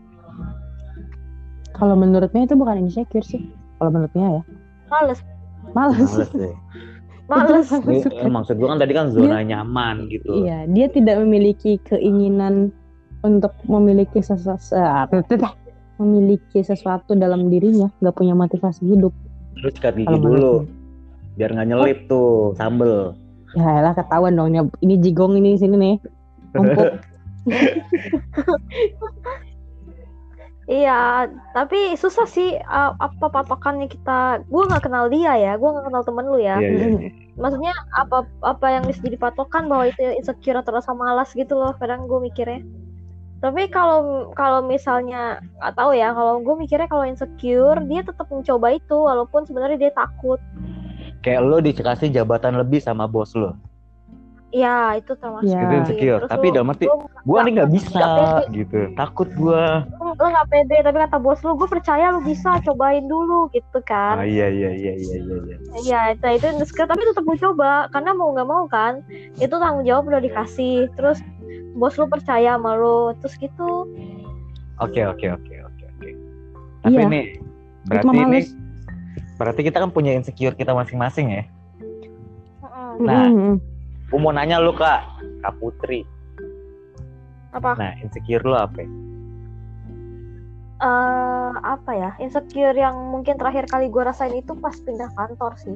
Kalau 1.71 1.93
menurutnya 1.93 2.43
itu 2.43 2.57
bukan 2.57 2.81
insecure 2.83 3.21
sih. 3.21 3.53
Kalau 3.77 3.93
menurutnya 3.93 4.41
ya. 4.41 4.43
males, 4.89 5.19
Males. 5.77 6.09
males 6.09 6.29
deh 6.33 6.55
males. 7.31 7.67
Ini, 7.69 8.07
eh, 8.07 8.31
maksud 8.31 8.55
gua 8.57 8.73
kan 8.73 8.79
tadi 8.79 8.93
kan 8.95 9.05
zona 9.11 9.43
nyaman 9.43 10.07
gitu 10.09 10.43
Iya, 10.43 10.65
dia 10.65 10.87
tidak 10.89 11.21
memiliki 11.21 11.77
keinginan 11.85 12.71
untuk 13.21 13.51
memiliki 13.67 14.19
sesuatu 14.19 15.21
memiliki 15.97 16.61
sesuatu 16.61 17.17
dalam 17.17 17.49
dirinya, 17.49 17.89
nggak 17.99 18.15
punya 18.15 18.33
motivasi 18.33 18.85
hidup. 18.85 19.09
terus 19.57 19.73
sikat 19.73 19.97
gigi 19.97 20.05
Kalau 20.05 20.21
dulu 20.21 20.29
menurutnya. 20.61 20.76
Biar 21.37 21.53
nggak 21.53 21.69
nyelip 21.69 21.99
tuh 22.09 22.57
sambel 22.57 23.13
Ya 23.55 23.79
elah 23.79 23.95
ketahuan 23.95 24.35
dong, 24.35 24.51
ini 24.83 24.95
jigong 24.99 25.39
ini 25.39 25.55
sini 25.55 25.75
nih. 25.79 25.95
Empuk. 26.53 26.91
Iya, 30.67 31.31
tapi 31.55 31.95
susah 31.95 32.27
sih 32.27 32.59
uh, 32.59 32.91
apa 32.99 33.31
patokannya 33.31 33.87
kita. 33.87 34.43
Gue 34.51 34.67
nggak 34.67 34.83
kenal 34.83 35.07
dia 35.07 35.31
ya, 35.39 35.55
gue 35.55 35.63
nggak 35.63 35.87
kenal 35.87 36.03
temen 36.03 36.27
lu 36.27 36.43
ya. 36.43 36.59
Iya, 36.59 36.67
iya. 36.67 36.87
Mm-mm. 36.91 37.07
Maksudnya 37.39 37.71
apa 37.95 38.27
apa 38.43 38.67
yang 38.75 38.83
bisa 38.83 38.99
jadi 38.99 39.15
patokan 39.15 39.71
bahwa 39.71 39.87
itu 39.87 40.03
insecure 40.19 40.59
atau 40.59 40.75
rasa 40.75 40.91
malas 40.91 41.31
gitu 41.31 41.55
loh. 41.55 41.71
Kadang 41.79 42.11
gue 42.11 42.19
mikirnya. 42.19 42.67
Tapi 43.39 43.71
kalau 43.71 44.27
kalau 44.35 44.59
misalnya 44.59 45.39
nggak 45.55 45.71
tahu 45.71 45.95
ya, 45.95 46.11
kalau 46.11 46.43
gue 46.43 46.55
mikirnya 46.59 46.91
kalau 46.91 47.07
insecure 47.07 47.79
dia 47.87 48.03
tetap 48.03 48.27
mencoba 48.27 48.67
itu 48.75 48.97
walaupun 49.07 49.47
sebenarnya 49.47 49.87
dia 49.87 49.91
takut. 49.95 50.43
Kayak 51.27 51.41
lo 51.43 51.57
dikasih 51.59 52.07
jabatan 52.07 52.55
lebih 52.55 52.79
sama 52.79 53.03
bos 53.03 53.35
lo. 53.35 53.51
Ya 54.47 54.95
itu 54.95 55.11
termasuk. 55.11 55.51
Ya. 55.51 55.59
Itu 55.59 55.73
insecure. 55.75 56.19
Terus 56.23 56.31
Tapi 56.31 56.47
dalam 56.55 56.71
arti, 56.71 56.87
lu 56.87 57.03
Gua 57.27 57.43
nih 57.43 57.51
nggak 57.59 57.71
bisa 57.75 57.99
pede. 57.99 58.55
gitu. 58.55 58.79
Takut 58.95 59.27
gua. 59.35 59.83
lu 59.91 60.07
lu 60.15 60.25
nggak 60.25 60.47
pede 60.47 60.75
tapi 60.79 60.97
kata 61.03 61.17
bos 61.19 61.39
lu 61.43 61.51
gue 61.53 61.67
percaya 61.67 62.15
lu 62.15 62.23
bisa 62.23 62.55
cobain 62.63 63.03
dulu 63.03 63.51
gitu 63.51 63.77
Ah 63.77 63.83
kan 63.83 64.23
iya 64.23 64.47
iya 64.47 64.71
iya 64.71 64.93
iya 64.95 65.15
iya. 65.19 65.35
iya. 65.43 65.57
Iya, 65.77 65.99
itu 66.15 66.25
itu 66.31 66.45
insecure 66.55 66.87
tapi 66.87 67.03
tetap 67.03 67.27
mau 67.27 67.35
coba 67.35 67.91
karena 67.91 68.11
mau 68.15 68.31
nggak 68.31 68.47
mau 68.47 68.63
kan 68.65 69.03
itu 69.35 69.51
tanggung 69.51 69.83
jawab 69.83 70.07
udah 70.07 70.23
dikasih 70.23 70.87
terus 70.95 71.19
bos 71.75 71.99
lu 71.99 72.07
percaya 72.07 72.55
sama 72.55 72.71
lu 72.73 73.11
terus 73.19 73.35
gitu 73.35 73.83
Oke 74.79 75.03
oke 75.03 75.27
oke 75.27 75.53
oke 75.59 75.83
oke. 75.91 76.09
Tapi 76.81 76.95
Iya. 76.95 77.11
nih 77.11 77.25
berarti 77.83 78.15
ini. 78.15 78.39
Berarti 79.37 79.61
kita 79.63 79.77
kan 79.79 79.93
punya 79.93 80.11
insecure 80.17 80.57
kita 80.57 80.73
masing-masing 80.73 81.31
ya. 81.31 81.43
Nah. 82.97 83.29
Mm-mm. 83.29 83.55
Gue 84.07 84.19
mau 84.23 84.31
nanya 84.31 84.57
lu 84.57 84.71
kak, 84.73 85.03
kak 85.45 85.53
Putri. 85.61 86.01
apa 87.55 87.73
Nah 87.79 87.91
insecure 88.03 88.43
lu 88.43 88.53
apa? 88.53 88.83
ya? 88.83 88.89
eh 90.77 91.51
apa 91.65 91.89
ya 91.97 92.11
insecure 92.21 92.77
yang 92.77 92.93
mungkin 93.09 93.33
terakhir 93.33 93.65
kali 93.65 93.89
gue 93.89 94.03
rasain 94.05 94.37
itu 94.37 94.53
pas 94.61 94.77
pindah 94.77 95.09
kantor 95.17 95.57
sih 95.57 95.73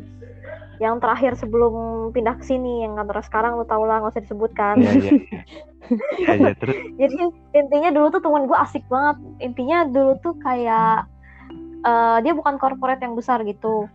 yang 0.77 1.01
terakhir 1.01 1.33
sebelum 1.33 1.73
pindah 2.13 2.37
ke 2.37 2.45
sini 2.45 2.85
yang 2.85 2.93
kantor 2.93 3.25
sekarang 3.25 3.57
lu 3.57 3.65
tau 3.65 3.81
lah 3.81 3.97
nggak 3.97 4.13
usah 4.13 4.21
disebutkan 4.21 4.77
Iya 4.77 4.93
iya. 4.93 5.11
iya. 6.21 6.33
Iya 6.37 6.53
terus. 6.53 6.77
jadi 7.01 7.17
intinya 7.57 7.89
dulu 7.89 8.13
tuh 8.13 8.21
teman 8.21 8.45
gue 8.45 8.57
asik 8.61 8.85
banget 8.93 9.17
intinya 9.41 9.89
dulu 9.89 10.13
tuh 10.21 10.37
kayak 10.37 11.09
eh, 11.85 12.17
dia 12.23 12.33
bukan 12.33 12.55
corporate 12.61 13.01
yang 13.01 13.17
besar 13.17 13.41
gitu. 13.45 13.89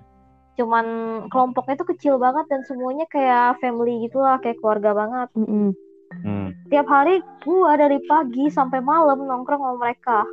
Cuman 0.57 0.87
kelompoknya 1.29 1.77
tuh 1.77 1.89
kecil 1.93 2.15
banget 2.17 2.49
dan 2.49 2.65
semuanya 2.65 3.05
kayak 3.13 3.61
family 3.61 4.09
gitu 4.09 4.25
lah 4.25 4.41
kayak 4.41 4.59
keluarga 4.59 4.97
banget. 4.97 5.29
Mm-mm. 5.37 5.77
Hmm. 6.07 6.55
tiap 6.71 6.87
hari 6.87 7.19
gue 7.43 7.73
dari 7.77 7.99
pagi 8.07 8.47
sampai 8.49 8.79
malam 8.81 9.27
nongkrong 9.27 9.63
sama 9.63 9.77
mereka. 9.77 10.25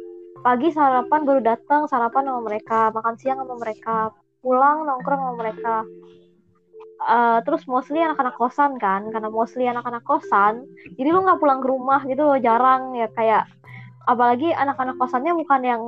Pagi 0.43 0.69
sarapan 0.72 1.22
baru 1.27 1.41
datang 1.43 1.89
sarapan 1.91 2.29
sama 2.29 2.41
mereka. 2.45 2.93
Makan 2.93 3.15
siang 3.19 3.41
sama 3.43 3.55
mereka. 3.60 4.13
Pulang 4.39 4.88
nongkrong 4.88 5.22
sama 5.24 5.36
mereka. 5.39 5.75
Eh, 7.03 7.39
terus 7.43 7.67
mostly 7.67 8.00
anak-anak 8.00 8.38
kosan 8.39 8.79
kan. 8.79 9.12
Karena 9.12 9.27
mostly 9.27 9.67
anak-anak 9.67 10.03
kosan 10.07 10.63
jadi 10.95 11.10
lu 11.12 11.25
nggak 11.25 11.41
pulang 11.41 11.60
ke 11.60 11.67
rumah 11.67 12.01
gitu 12.07 12.22
loh 12.22 12.39
jarang. 12.39 12.95
Ya 12.95 13.10
kayak 13.12 13.50
apalagi 14.03 14.51
anak-anak 14.51 15.00
kosannya 15.00 15.31
bukan 15.31 15.62
yang 15.63 15.83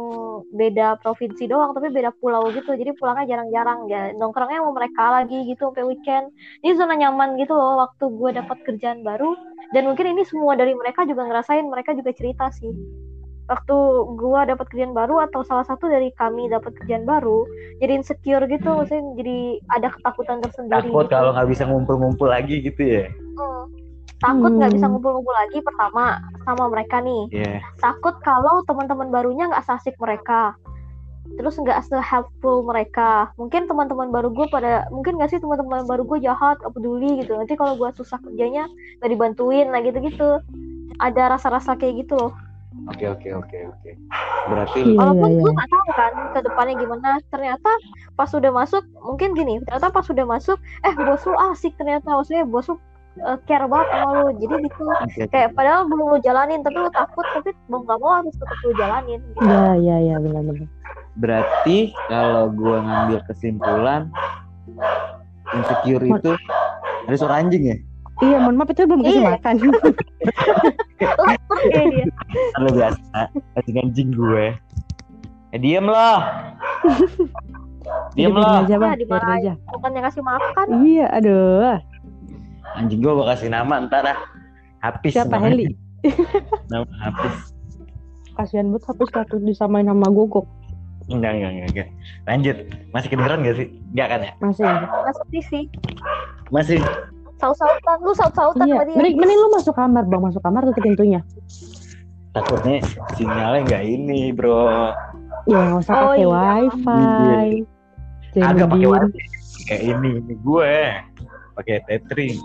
beda 0.56 0.96
provinsi 1.04 1.52
doang 1.52 1.76
tapi 1.76 1.92
beda 1.92 2.16
pulau 2.16 2.48
gitu 2.56 2.72
jadi 2.72 2.96
pulangnya 2.96 3.36
jarang-jarang 3.36 3.92
ya 3.92 4.16
nongkrongnya 4.16 4.64
sama 4.64 4.72
mereka 4.72 5.04
lagi 5.12 5.38
gitu 5.44 5.72
sampai 5.72 5.84
weekend 5.84 6.32
ini 6.64 6.72
zona 6.80 6.96
nyaman 6.96 7.36
gitu 7.36 7.52
loh 7.52 7.84
waktu 7.84 8.06
gue 8.08 8.30
dapat 8.40 8.58
kerjaan 8.64 9.04
baru 9.04 9.36
dan 9.76 9.84
mungkin 9.92 10.16
ini 10.16 10.24
semua 10.24 10.56
dari 10.56 10.72
mereka 10.72 11.04
juga 11.04 11.28
ngerasain 11.28 11.68
mereka 11.68 11.92
juga 11.92 12.16
cerita 12.16 12.48
sih 12.56 12.72
waktu 13.46 13.76
gua 14.18 14.50
dapat 14.50 14.66
kerjaan 14.74 14.98
baru 14.98 15.22
atau 15.30 15.46
salah 15.46 15.66
satu 15.66 15.86
dari 15.86 16.10
kami 16.18 16.50
dapat 16.50 16.74
kerjaan 16.82 17.06
baru 17.06 17.46
jadi 17.78 18.02
insecure 18.02 18.46
gitu 18.50 18.74
maksudnya 18.74 19.06
jadi 19.22 19.38
ada 19.70 19.88
ketakutan 19.94 20.42
tersendiri 20.42 20.90
Takut 20.90 21.06
gitu. 21.06 21.14
kalau 21.14 21.32
nggak 21.38 21.50
bisa 21.54 21.64
ngumpul-ngumpul 21.70 22.26
lagi 22.26 22.66
gitu 22.66 22.82
ya. 22.82 23.06
Hmm. 23.38 23.85
Takut 24.26 24.52
nggak 24.52 24.74
bisa 24.74 24.86
Hmm. 24.86 24.94
ngumpul-ngumpul 24.98 25.36
lagi 25.38 25.60
pertama 25.62 26.18
sama 26.42 26.66
mereka 26.68 26.98
nih 27.00 27.24
Iya. 27.30 27.62
takut 27.78 28.18
kalau 28.20 28.66
teman-teman 28.66 29.14
barunya 29.14 29.46
nggak 29.46 29.62
asik 29.70 29.94
mereka 30.02 30.58
terus 31.36 31.58
nggak 31.58 31.82
se-helpful 31.84 32.62
mereka 32.62 33.34
mungkin 33.36 33.66
teman-teman 33.66 34.10
baru 34.10 34.30
gue 34.30 34.46
pada 34.48 34.86
mungkin 34.90 35.18
nggak 35.18 35.34
sih 35.34 35.42
teman-teman 35.42 35.86
baru 35.86 36.06
gue 36.06 36.22
jahat 36.22 36.62
gak 36.62 36.74
peduli 36.74 37.22
gitu 37.22 37.34
nanti 37.34 37.54
kalau 37.54 37.74
gue 37.76 37.90
susah 37.94 38.22
kerjanya 38.22 38.70
nggak 39.02 39.10
dibantuin 39.10 39.70
lah 39.70 39.82
gitu-gitu 39.82 40.42
ada 40.98 41.24
rasa-rasa 41.34 41.74
kayak 41.76 42.06
gitu 42.06 42.18
loh 42.18 42.34
Oke 42.92 43.08
oke 43.08 43.32
oke 43.32 43.58
oke. 43.72 43.92
Berarti 44.52 44.84
Iya, 44.84 45.00
walaupun 45.00 45.30
iya, 45.32 45.40
gue 45.40 45.48
iya. 45.48 45.56
nggak 45.58 45.70
tahu 45.72 45.88
kan 45.96 46.14
ke 46.36 46.40
depannya 46.44 46.74
gimana 46.76 47.10
ternyata 47.32 47.72
pas 48.14 48.28
sudah 48.28 48.52
masuk 48.52 48.84
mungkin 49.00 49.32
gini 49.32 49.64
ternyata 49.64 49.88
pas 49.90 50.04
sudah 50.04 50.28
masuk 50.28 50.60
eh 50.84 50.92
bos 50.94 51.24
lu 51.24 51.36
asik 51.50 51.72
ternyata 51.80 52.04
maksudnya 52.12 52.44
bos 52.44 52.68
lu 52.68 52.76
eh, 53.16 53.38
care 53.48 53.66
banget 53.68 53.88
sama 53.92 54.08
lu 54.12 54.28
jadi 54.40 54.56
gitu 54.68 54.84
oke. 54.84 55.22
kayak 55.32 55.50
padahal 55.56 55.88
belum 55.88 56.08
lu 56.16 56.20
jalanin 56.20 56.60
tapi 56.62 56.78
lu 56.80 56.92
takut 56.92 57.26
tapi 57.32 57.50
mau 57.72 57.80
nggak 57.84 58.00
mau 58.04 58.12
harus 58.20 58.36
tetap 58.36 58.58
lu 58.64 58.74
jalanin 58.76 59.20
gitu. 59.24 59.40
Iya, 59.44 59.72
iya, 59.80 59.96
iya, 60.04 60.16
benar-benar. 60.20 60.68
Berarti 61.16 61.78
kalau 62.12 62.52
gua 62.52 62.78
ngambil 62.84 63.20
kesimpulan 63.32 64.12
insecure 65.56 66.04
itu 66.04 66.32
ada 67.08 67.16
suara 67.16 67.40
anjing 67.40 67.64
ya? 67.72 67.78
Iya, 68.24 68.38
mohon 68.40 68.56
maaf 68.56 68.72
itu 68.72 68.88
belum 68.88 69.02
kasih 69.04 69.20
Iya. 69.20 69.32
makan. 69.36 69.54
dia 69.60 69.72
Kan 72.56 72.60
lu 72.64 72.72
biasa 72.72 73.20
anjing 73.60 73.78
anjing 73.84 74.10
gue. 74.16 74.46
Eh 75.52 75.60
diem 75.60 75.84
lah. 75.84 76.52
diem 78.16 78.32
lah. 78.32 78.64
aja, 78.64 78.76
Bang. 78.80 78.96
Ya, 78.96 79.20
aja. 79.36 79.54
bukannya 79.72 80.02
kasih 80.08 80.24
makan 80.24 80.66
Iya, 80.84 81.06
aduh. 81.12 81.80
Anjing 82.76 83.00
gue 83.00 83.12
gua 83.12 83.32
kasih 83.32 83.48
nama 83.48 83.80
ntar 83.84 84.04
dah. 84.04 84.18
Habis. 84.84 85.16
Siapa 85.16 85.32
namanya. 85.34 85.50
Heli? 85.50 85.66
Nama 86.72 86.86
habis. 87.02 87.36
Kasihan 88.36 88.70
banget 88.70 88.84
habis 88.86 89.10
takut 89.10 89.42
disamain 89.42 89.88
sama 89.88 90.06
gogok. 90.12 90.46
Enggak, 91.08 91.34
enggak, 91.34 91.52
enggak, 91.52 91.68
enggak. 91.72 91.88
Lanjut. 92.26 92.58
Masih 92.92 93.08
kedengeran 93.10 93.40
gak 93.42 93.56
sih? 93.58 93.68
Enggak 93.90 94.08
kan 94.10 94.20
ya? 94.22 94.32
Masih. 94.38 94.66
masih 94.66 95.44
sih 95.46 95.64
Masih. 96.50 96.80
saut-sautan 97.36 97.98
lu 98.00 98.14
saut-sautan 98.16 98.64
Iya, 98.64 98.80
dia 98.86 98.96
mending, 98.96 99.16
mending 99.20 99.40
lu 99.40 99.50
masuk 99.52 99.76
kamar, 99.76 100.04
Bang. 100.06 100.22
Masuk 100.24 100.40
kamar 100.40 100.62
tutup 100.66 100.82
pintunya. 100.82 101.20
Takutnya 102.32 102.80
sinyalnya 103.16 103.60
enggak 103.66 103.84
ini, 103.84 104.32
Bro. 104.32 104.94
Ya, 105.46 105.60
nggak 105.62 105.80
usah 105.84 105.94
Oh, 105.94 106.02
pakai 106.12 106.22
iya. 106.22 106.28
wifi. 106.30 107.02
Agak 108.40 108.68
pakai 108.70 108.88
wifi. 108.88 109.20
Kayak 109.66 109.82
ini, 109.90 110.10
ini 110.22 110.34
gue. 110.38 110.74
Pakai 111.56 111.76
tethering. 111.88 112.38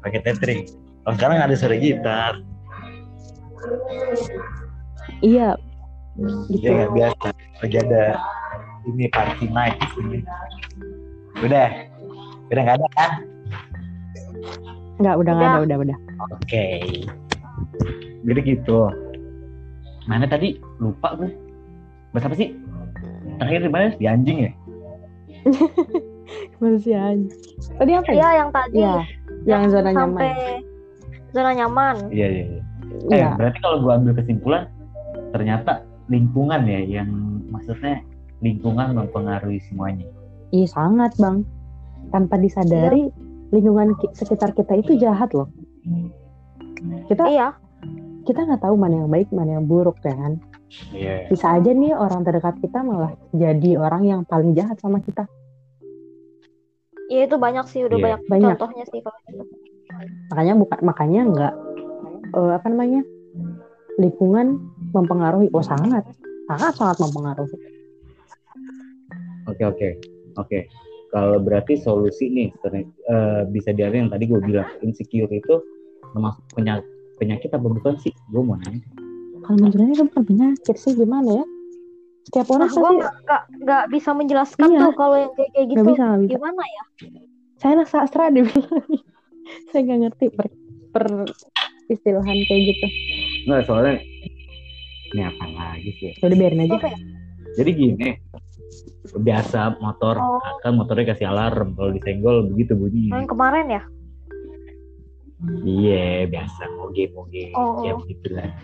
Pakai 0.00 0.20
tethering. 0.24 0.68
Oh, 1.04 1.12
sekarang 1.16 1.40
ada 1.40 1.54
suara 1.56 1.76
gitar. 1.76 2.40
Iya. 5.20 5.56
Gitu. 6.48 6.64
Ya 6.64 6.70
nggak 6.76 6.92
biasa. 6.96 7.26
Lagi 7.60 7.76
ada 7.80 8.04
ini 8.88 9.04
party 9.12 9.46
night 9.52 9.76
di 9.76 9.86
sini. 9.96 10.18
Udah. 11.44 11.68
Udah 12.50 12.60
nggak 12.64 12.76
ada 12.80 12.86
kan? 12.96 13.10
Enggak, 15.00 15.14
udah 15.16 15.32
enggak 15.32 15.48
Udah. 15.48 15.56
ada, 15.56 15.64
udah, 15.64 15.76
udah. 15.80 15.98
Oke. 16.36 16.64
Jadi 18.20 18.40
gitu. 18.44 18.78
Mana 20.08 20.28
tadi? 20.28 20.60
Lupa 20.80 21.16
gue. 21.16 21.32
Bahasa 22.12 22.28
apa 22.28 22.36
sih? 22.36 22.52
Terakhir 23.40 23.60
di 23.64 23.70
mana? 23.72 23.86
Di 23.96 24.04
anjing 24.04 24.38
ya? 24.44 24.52
Masih 26.60 26.94
aja. 26.96 27.28
Tadi 27.80 27.92
apa 27.96 28.10
ya? 28.12 28.16
Iya 28.20 28.28
yang 28.44 28.50
tadi 28.52 28.76
Iya, 28.76 28.94
yang 29.44 29.68
zona 29.68 29.90
sampai 29.90 30.28
nyaman. 30.28 30.60
zona 31.30 31.50
nyaman 31.54 31.96
Iya, 32.10 32.26
iya, 32.28 32.44
iya. 32.46 32.60
Eh, 33.06 33.16
Iya. 33.16 33.30
berarti 33.38 33.58
kalau 33.62 33.78
gue 33.80 33.92
ambil 33.92 34.12
kesimpulan, 34.18 34.64
ternyata 35.30 35.86
lingkungan 36.10 36.66
ya 36.66 36.80
yang 36.82 37.08
maksudnya 37.48 38.02
lingkungan 38.42 38.98
mempengaruhi 38.98 39.62
semuanya. 39.62 40.10
Iya, 40.50 40.66
sangat, 40.66 41.14
Bang. 41.16 41.46
Tanpa 42.10 42.34
disadari, 42.34 43.06
lingkungan 43.54 43.94
ki- 43.96 44.10
sekitar 44.12 44.50
kita 44.52 44.74
itu 44.74 44.98
jahat 44.98 45.30
loh. 45.30 45.46
Kita 47.06 47.28
iya 47.28 47.54
kita 48.22 48.42
nggak 48.42 48.62
tahu 48.62 48.74
mana 48.74 49.04
yang 49.04 49.10
baik, 49.10 49.30
mana 49.30 49.58
yang 49.58 49.66
buruk, 49.66 49.98
ya 50.02 50.12
kan? 50.12 50.32
Iya. 50.90 51.30
Bisa 51.30 51.56
aja 51.56 51.70
nih 51.70 51.94
orang 51.94 52.22
terdekat 52.22 52.58
kita 52.58 52.82
malah 52.82 53.14
jadi 53.30 53.78
orang 53.78 54.02
yang 54.02 54.20
paling 54.22 54.54
jahat 54.54 54.78
sama 54.78 54.98
kita. 54.98 55.26
Iya 57.10 57.26
itu 57.26 57.36
banyak 57.36 57.66
sih 57.66 57.82
udah 57.84 57.98
Iya. 57.98 58.04
banyak, 58.06 58.20
Banyak. 58.30 58.48
contohnya 58.56 58.84
sih 58.86 59.00
kalau 59.02 59.18
gitu 59.26 59.44
Makanya 60.30 60.54
bukan 60.54 60.78
makanya 60.80 61.20
nggak 61.26 61.52
eh, 62.30 62.52
apa 62.54 62.66
namanya 62.70 63.02
lingkungan 63.98 64.46
mempengaruhi. 64.94 65.50
Oh 65.52 65.60
sangat, 65.60 66.06
sangat 66.46 66.72
sangat 66.78 66.96
mempengaruhi. 67.02 67.58
Oke, 69.44 69.62
oke. 69.66 69.88
Oke. 70.38 70.58
Kalau 71.10 71.42
berarti 71.42 71.74
solusi 71.74 72.30
nih 72.30 72.48
eh, 73.10 73.42
bisa 73.50 73.74
diartikan 73.74 74.06
yang 74.06 74.12
tadi 74.14 74.24
gue 74.30 74.38
bilang 74.40 74.70
insecure 74.80 75.26
itu 75.28 75.54
termasuk 76.14 76.42
penyakit 76.54 76.86
penyakit 77.18 77.50
apa 77.50 77.66
bukan 77.66 77.94
sih 77.98 78.14
gue 78.30 78.42
mau 78.42 78.54
nanya 78.56 78.78
Kalau 79.42 79.58
menjalani 79.58 79.92
itu 79.92 80.04
bukan 80.06 80.24
penyakit 80.24 80.76
sih 80.78 80.94
gimana 80.94 81.42
ya? 81.42 81.44
Setiap 82.30 82.46
Nah, 82.46 82.54
orang 82.54 82.68
gue 82.68 82.78
pasti 82.78 82.94
nggak 82.94 83.14
nggak- 83.20 83.46
nggak 83.60 83.84
bisa 83.90 84.10
menjelaskan 84.12 84.68
Iya. 84.68 84.78
tuh 84.78 84.92
kalau 84.94 85.16
yang 85.18 85.32
kayak 85.34 85.50
kayak 85.50 85.66
gitu. 85.66 85.82
bisa 85.84 86.06
bisa. 86.16 86.30
Gimana 86.30 86.62
ya? 86.62 86.84
Saya 87.56 87.72
anak 87.74 87.88
sastra 87.88 88.24
dibilang. 88.28 88.70
saya 89.68 89.80
nggak 89.82 89.98
ngerti 90.00 90.26
per, 90.30 90.46
per 90.88 91.06
istilahan 91.86 92.38
kayak 92.40 92.62
gitu. 92.68 92.86
nggak 93.42 93.60
soalnya 93.64 93.98
ini 95.08 95.22
apa 95.24 95.44
lagi 95.48 95.90
sih 95.92 96.14
udah 96.16 96.36
biarin 96.38 96.62
aja. 96.62 96.76
Ya? 96.78 96.94
jadi 97.52 97.70
gini 97.72 98.08
biasa 99.12 99.58
motor 99.76 100.14
Oh. 100.14 100.38
kan 100.60 100.70
motornya 100.72 101.10
kasih 101.10 101.26
alarm 101.26 101.74
kalau 101.74 101.90
disenggol 101.90 102.46
begitu 102.46 102.78
bunyinya 102.78 103.16
Yang 103.16 103.26
kemarin 103.28 103.66
ya? 103.68 103.82
Iya 105.60 106.04
biasa 106.28 106.62
moge 106.70 107.10
moge 107.10 107.50
Oh. 107.52 107.82
ya 107.82 107.92
begitulah. 107.96 108.54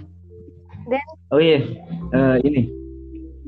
Dan- 0.87 1.11
Oh 1.27 1.41
iya 1.41 1.59
Eh, 2.09 2.37
ini 2.45 2.61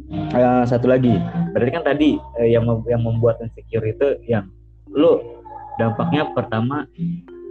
Eh, 0.08 0.64
satu 0.64 0.88
lagi. 0.88 1.12
Berarti 1.52 1.70
kan 1.70 1.84
tadi 1.84 2.08
eh, 2.40 2.48
yang 2.48 2.64
mem- 2.64 2.86
yang 2.88 3.04
membuat 3.04 3.44
insecure 3.44 3.84
itu 3.84 4.16
yang 4.24 4.48
lu 4.88 5.20
dampaknya 5.76 6.32
pertama 6.32 6.88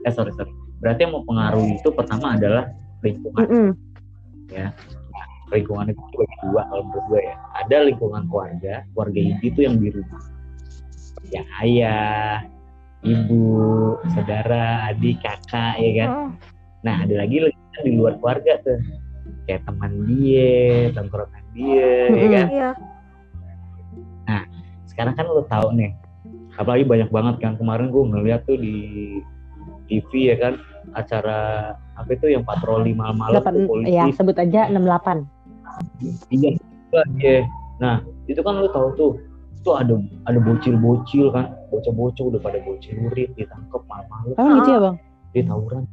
eh 0.02 0.12
sorry 0.14 0.34
sorry. 0.34 0.50
Berarti 0.82 1.06
yang 1.06 1.14
mempengaruhi 1.22 1.78
itu 1.78 1.90
pertama 1.94 2.34
adalah 2.34 2.66
lingkungan. 3.06 3.46
Mm-mm. 3.46 3.70
lingkungan 5.48 5.96
itu 5.96 6.02
bagi 6.12 6.38
dua 6.44 6.62
kalau 6.68 6.84
menurut 6.92 7.06
gue 7.08 7.22
ya. 7.24 7.36
Ada 7.64 7.78
lingkungan 7.88 8.24
keluarga 8.28 8.74
keluarga 8.92 9.20
inti 9.22 9.46
itu 9.48 9.60
yang 9.64 9.76
di 9.80 9.90
rumah. 9.96 10.24
Ya 11.32 11.44
ayah 11.64 12.44
ibu 13.06 13.44
saudara 14.12 14.92
adik 14.92 15.24
kakak 15.24 15.80
ya 15.80 15.92
kan? 16.04 16.10
Hmm. 16.10 16.32
Nah, 16.84 16.96
ada 17.08 17.16
lagi 17.16 17.38
lingkungan 17.48 17.82
di 17.86 17.94
luar 17.96 18.14
keluarga 18.20 18.60
tuh. 18.60 18.80
Kayak 19.48 19.64
teman 19.64 19.92
dia, 20.04 20.92
tongkrongan 20.92 21.47
dia, 21.58 21.90
ya 22.06 22.14
Mm-mm. 22.14 22.30
kan? 22.30 22.48
Iya. 22.54 22.70
Sekarang 24.88 25.14
kan 25.14 25.26
lo 25.26 25.46
tahu 25.46 25.78
nih, 25.78 25.94
apalagi 26.58 26.82
banyak 26.82 27.10
banget 27.10 27.36
kan 27.38 27.54
kemarin 27.54 27.90
gue 27.90 28.02
ngeliat 28.02 28.42
tuh 28.46 28.58
di 28.58 28.76
TV 29.86 30.34
ya 30.34 30.36
kan, 30.38 30.54
acara 30.94 31.38
apa 31.94 32.10
itu 32.12 32.34
yang 32.34 32.42
patroli 32.42 32.94
malam-malam 32.94 33.38
tuh 33.38 33.70
polisi. 33.70 33.94
ya 33.94 34.10
sebut 34.10 34.34
aja 34.38 34.66
68. 34.74 35.22
Iya, 36.34 36.58
juga, 36.58 37.02
iya. 37.22 37.46
Nah, 37.78 38.02
itu 38.26 38.42
kan 38.42 38.58
lo 38.58 38.74
tahu 38.74 38.88
tuh, 38.98 39.12
tuh 39.62 39.78
ada 39.78 40.02
ada 40.26 40.40
bocil-bocil 40.42 41.30
kan, 41.30 41.54
bocah-bocah 41.70 42.24
udah 42.34 42.42
pada 42.42 42.58
bocil 42.66 42.98
murid 42.98 43.30
ditangkap 43.38 43.86
malam-malam, 43.86 44.34
Oh 44.34 44.50
gitu 44.58 44.70
ya 44.74 44.80
bang? 44.82 44.96
dia 45.38 45.44
tawuran. 45.46 45.84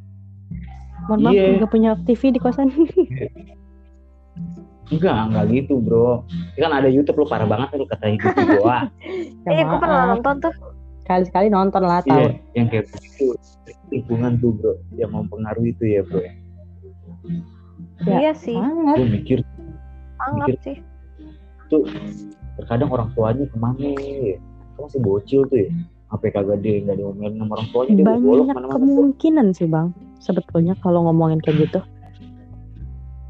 Mohon 1.05 1.19
maaf 1.21 1.33
Iya. 1.37 1.45
nggak 1.61 1.69
punya 1.69 1.89
TV 2.09 2.21
di 2.33 2.39
kosan. 2.41 2.73
Enggak, 4.87 5.17
enggak 5.25 5.45
gitu 5.49 5.73
bro. 5.77 6.21
Ini 6.53 6.61
kan 6.61 6.73
ada 6.75 6.87
YouTube 6.87 7.17
lo 7.17 7.25
parah 7.25 7.45
banget 7.45 7.73
lo 7.73 7.85
kata 7.85 8.05
gua. 8.53 8.85
Ya 9.43 9.49
Iya, 9.51 9.63
gue 9.63 9.77
pernah 9.77 9.97
maaf. 9.99 10.11
nonton 10.15 10.35
tuh. 10.41 10.53
Kali-sekali 11.03 11.47
nonton 11.47 11.81
lah 11.81 12.01
Iya, 12.01 12.09
tahu. 12.11 12.25
yang 12.53 12.67
kayak 12.67 12.85
begitu 12.89 13.25
lingkungan 13.87 14.31
tuh 14.35 14.51
bro, 14.51 14.73
yang 14.93 15.11
mempengaruhi 15.11 15.69
itu 15.71 15.85
ya 15.87 16.01
bro. 16.01 16.21
Ya. 16.21 16.31
Iya 18.19 18.31
sih. 18.35 18.53
Sangat. 18.53 18.95
Gue 18.95 19.07
mikir 19.11 19.39
Anggap 20.17 20.47
sih. 20.61 20.77
tuh 21.65 21.81
terkadang 22.55 22.89
orang 22.89 23.09
tuanya 23.11 23.43
ke 23.43 23.57
mana 23.57 23.81
ya? 23.97 24.37
Kan 24.75 24.81
masih 24.83 25.01
bocil 25.01 25.41
tuh 25.45 25.57
ya. 25.59 25.69
Apa 26.07 26.29
kagak 26.29 26.61
dia 26.61 26.79
nggak 26.79 26.95
diomelin 26.95 27.35
sama 27.35 27.51
orang 27.55 27.67
tuanya 27.69 27.91
dia 27.91 28.05
Banyak 28.05 28.45
mana-mana. 28.47 28.73
kemungkinan 28.75 29.47
sih 29.51 29.65
bang. 29.65 29.89
Sebetulnya 30.17 30.77
kalau 30.79 31.05
ngomongin 31.05 31.37
kayak 31.39 31.65
gitu. 31.65 31.79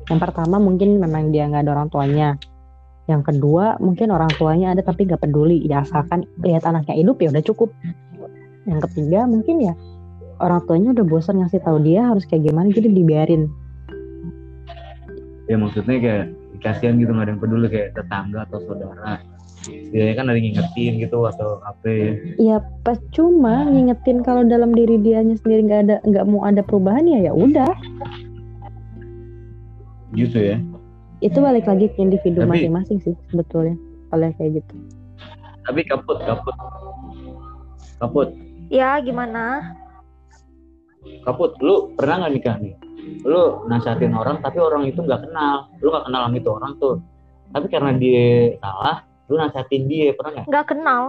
Yang 0.05 0.19
pertama 0.21 0.61
mungkin 0.61 1.01
memang 1.01 1.33
dia 1.33 1.49
nggak 1.49 1.65
ada 1.65 1.71
orang 1.81 1.89
tuanya. 1.89 2.29
Yang 3.05 3.21
kedua 3.33 3.77
mungkin 3.81 4.09
orang 4.09 4.29
tuanya 4.37 4.73
ada 4.73 4.81
tapi 4.85 5.05
nggak 5.09 5.21
peduli. 5.21 5.65
Ya 5.65 5.81
asalkan 5.81 6.25
lihat 6.41 6.65
anaknya 6.65 6.97
hidup 6.97 7.17
ya 7.21 7.33
udah 7.33 7.43
cukup. 7.45 7.69
Yang 8.65 8.89
ketiga 8.89 9.25
mungkin 9.25 9.61
ya 9.61 9.73
orang 10.41 10.61
tuanya 10.67 10.93
udah 10.93 11.05
bosan 11.05 11.41
ngasih 11.41 11.61
tahu 11.63 11.81
dia 11.81 12.05
harus 12.05 12.25
kayak 12.25 12.49
gimana 12.49 12.69
jadi 12.69 12.89
dibiarin. 12.91 13.49
Ya 15.45 15.55
maksudnya 15.61 15.97
kayak 16.01 16.25
kasihan 16.61 16.97
gitu 16.97 17.13
nggak 17.13 17.29
ada 17.29 17.31
yang 17.37 17.41
peduli 17.41 17.67
kayak 17.69 17.93
tetangga 17.93 18.49
atau 18.49 18.59
saudara. 18.65 19.21
Dia 19.65 20.13
kan 20.13 20.29
ada 20.29 20.37
ngingetin 20.37 21.01
gitu 21.01 21.25
atau 21.25 21.57
apa 21.65 21.85
ya. 21.89 22.11
Ya 22.37 22.57
pas 22.85 23.01
cuma 23.13 23.65
ngingetin 23.65 24.21
kalau 24.21 24.45
dalam 24.45 24.73
diri 24.77 25.01
dianya 25.01 25.37
sendiri 25.41 25.65
nggak 25.65 25.81
ada 25.89 25.95
nggak 26.05 26.25
mau 26.29 26.45
ada 26.45 26.61
perubahan 26.61 27.05
ya 27.05 27.29
ya 27.29 27.33
udah. 27.33 27.73
Gitu 30.13 30.37
ya. 30.37 30.57
Itu 31.17 31.39
balik 31.39 31.65
lagi 31.65 31.87
ke 31.87 31.97
individu 31.97 32.43
Tapi- 32.43 32.51
masing-masing 32.61 32.97
sih 33.01 33.15
sebetulnya 33.27 33.73
kalau 34.09 34.29
kayak 34.33 34.59
gitu. 34.59 34.75
Tapi 35.63 35.81
kaput, 35.83 36.17
kaput. 36.21 36.55
Kaput. 37.97 38.27
Ya 38.67 38.99
gimana? 38.99 39.73
kaput 41.21 41.53
lu 41.59 41.93
pernah 41.93 42.25
nggak 42.25 42.33
nikah 42.33 42.55
nih 42.57 42.73
lu 43.21 43.61
nasihatin 43.65 44.09
orang 44.09 44.41
tapi 44.41 44.57
orang 44.57 44.89
itu 44.89 44.97
nggak 44.97 45.21
kenal 45.21 45.69
lu 45.77 45.93
nggak 45.93 46.01
kenal 46.03 46.21
sama 46.23 46.35
itu 46.35 46.49
orang 46.49 46.71
tuh 46.75 46.95
tapi 47.47 47.65
karena 47.69 47.91
dia 47.93 48.25
salah 48.57 48.97
lu 49.25 49.37
nasihatin 49.37 49.85
dia 49.85 50.13
pernah 50.13 50.31
nggak 50.33 50.45
Nggak 50.49 50.65
kenal. 50.65 51.01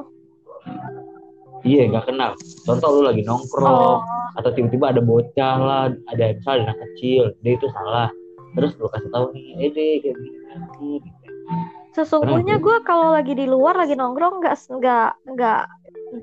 iya 1.65 1.89
nggak 1.89 2.05
kenal 2.07 2.31
contoh 2.63 2.89
lu 2.93 3.01
lagi 3.03 3.25
nongkrong 3.25 3.73
Oh. 3.73 4.05
atau 4.37 4.51
tiba-tiba 4.53 4.93
ada 4.93 5.01
bocah 5.01 5.57
lah 5.57 5.85
ada 6.07 6.25
misalnya 6.31 6.45
ada 6.45 6.65
anak 6.69 6.79
kecil 6.93 7.23
dia 7.41 7.53
itu 7.57 7.67
salah 7.73 8.09
terus 8.55 8.73
lu 8.79 8.87
kasih 8.93 9.11
tahu 9.11 9.27
nih 9.35 9.47
eh 9.59 9.71
deh 9.75 9.95
kayak 10.05 10.17
gini 10.17 10.39
gitu. 11.03 11.11
Sesungguhnya 11.97 12.61
gue 12.61 12.77
kalau 12.85 13.17
lagi 13.17 13.33
di 13.33 13.49
luar 13.49 13.81
lagi 13.81 13.97
nongkrong 13.97 14.45
nggak 14.45 14.57
nggak 14.69 15.11
nggak 15.33 15.61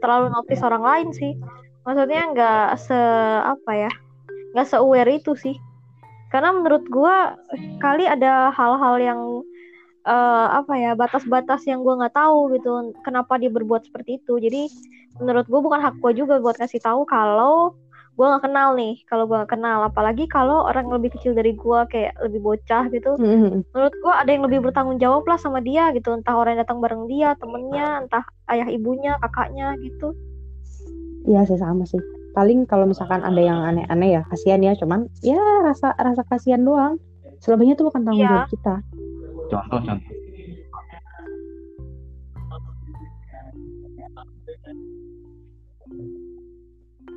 terlalu 0.06 0.30
notice 0.30 0.62
orang 0.62 0.84
lain 0.86 1.08
sih. 1.18 1.34
Maksudnya 1.82 2.30
nggak 2.30 2.68
se 2.78 3.00
apa 3.42 3.72
ya, 3.74 3.92
nggak 4.54 4.68
se 4.70 4.76
aware 4.78 5.10
itu 5.10 5.34
sih. 5.34 5.58
Karena 6.30 6.54
menurut 6.54 6.86
gue 6.86 7.16
kali 7.82 8.06
ada 8.06 8.54
hal-hal 8.54 8.96
yang 9.02 9.22
eh, 10.06 10.48
apa 10.62 10.74
ya 10.78 10.94
batas-batas 10.94 11.66
yang 11.66 11.82
gue 11.82 11.94
nggak 11.98 12.14
tahu 12.14 12.54
gitu. 12.54 12.94
Kenapa 13.02 13.42
dia 13.42 13.50
berbuat 13.50 13.90
seperti 13.90 14.22
itu? 14.22 14.38
Jadi 14.38 14.70
menurut 15.18 15.50
gue 15.50 15.58
bukan 15.62 15.82
hak 15.82 15.98
gue 15.98 16.14
juga 16.22 16.38
buat 16.38 16.58
kasih 16.58 16.86
tahu 16.86 17.06
kalau 17.10 17.74
gue 18.14 18.26
nggak 18.26 18.46
kenal 18.46 18.78
nih. 18.78 19.02
Kalau 19.06 19.26
gue 19.26 19.34
nggak 19.34 19.54
kenal, 19.54 19.80
apalagi 19.84 20.30
kalau 20.30 20.70
orang 20.70 20.86
yang 20.86 21.02
lebih 21.02 21.18
kecil 21.18 21.34
dari 21.34 21.54
gue 21.54 21.80
kayak 21.90 22.14
lebih 22.22 22.40
bocah 22.40 22.86
gitu 22.90 23.18
menurut 23.74 23.94
gua 24.00 24.22
ada 24.22 24.30
yang 24.30 24.46
lebih 24.46 24.62
bertanggung 24.62 25.02
jawab 25.02 25.26
lah 25.26 25.36
sama 25.36 25.60
dia 25.60 25.90
gitu 25.92 26.14
entah 26.14 26.38
orang 26.38 26.54
yang 26.54 26.62
datang 26.62 26.78
bareng 26.78 27.10
dia 27.10 27.34
temennya 27.36 28.06
entah 28.06 28.22
ayah 28.54 28.70
ibunya 28.70 29.18
kakaknya 29.18 29.74
gitu 29.82 30.14
Iya 31.24 31.48
sih 31.48 31.56
sama 31.56 31.88
sih. 31.88 31.98
Paling 32.36 32.68
kalau 32.68 32.84
misalkan 32.84 33.24
ada 33.24 33.40
yang 33.40 33.64
aneh-aneh 33.64 34.20
ya 34.20 34.22
kasihan 34.28 34.60
ya, 34.60 34.76
cuman 34.76 35.08
ya 35.24 35.40
rasa 35.64 35.96
rasa 35.96 36.22
kasihan 36.28 36.60
doang. 36.60 37.00
Selebihnya 37.40 37.74
tuh 37.74 37.88
bukan 37.88 38.04
tanggung 38.04 38.28
Iya. 38.28 38.32
jawab 38.44 38.50
kita. 38.52 38.76
contoh 39.48 39.80
contoh 39.84 40.23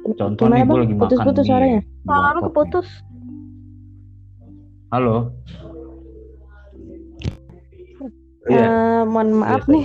contoh 0.08 0.44
Gimana 0.44 0.56
nih 0.56 0.64
gue 0.64 0.78
lagi 0.78 0.94
makan 0.94 1.02
Putus-putus 1.02 1.42
di- 1.42 1.48
suaranya. 1.48 1.80
suara 2.00 2.28
lu 2.30 2.40
keputus 2.44 2.88
halo 4.88 5.16
Iya, 8.46 8.62
Eh, 8.62 9.02
mohon 9.04 9.28
maaf 9.36 9.58
Iya, 9.60 9.72
nih. 9.72 9.84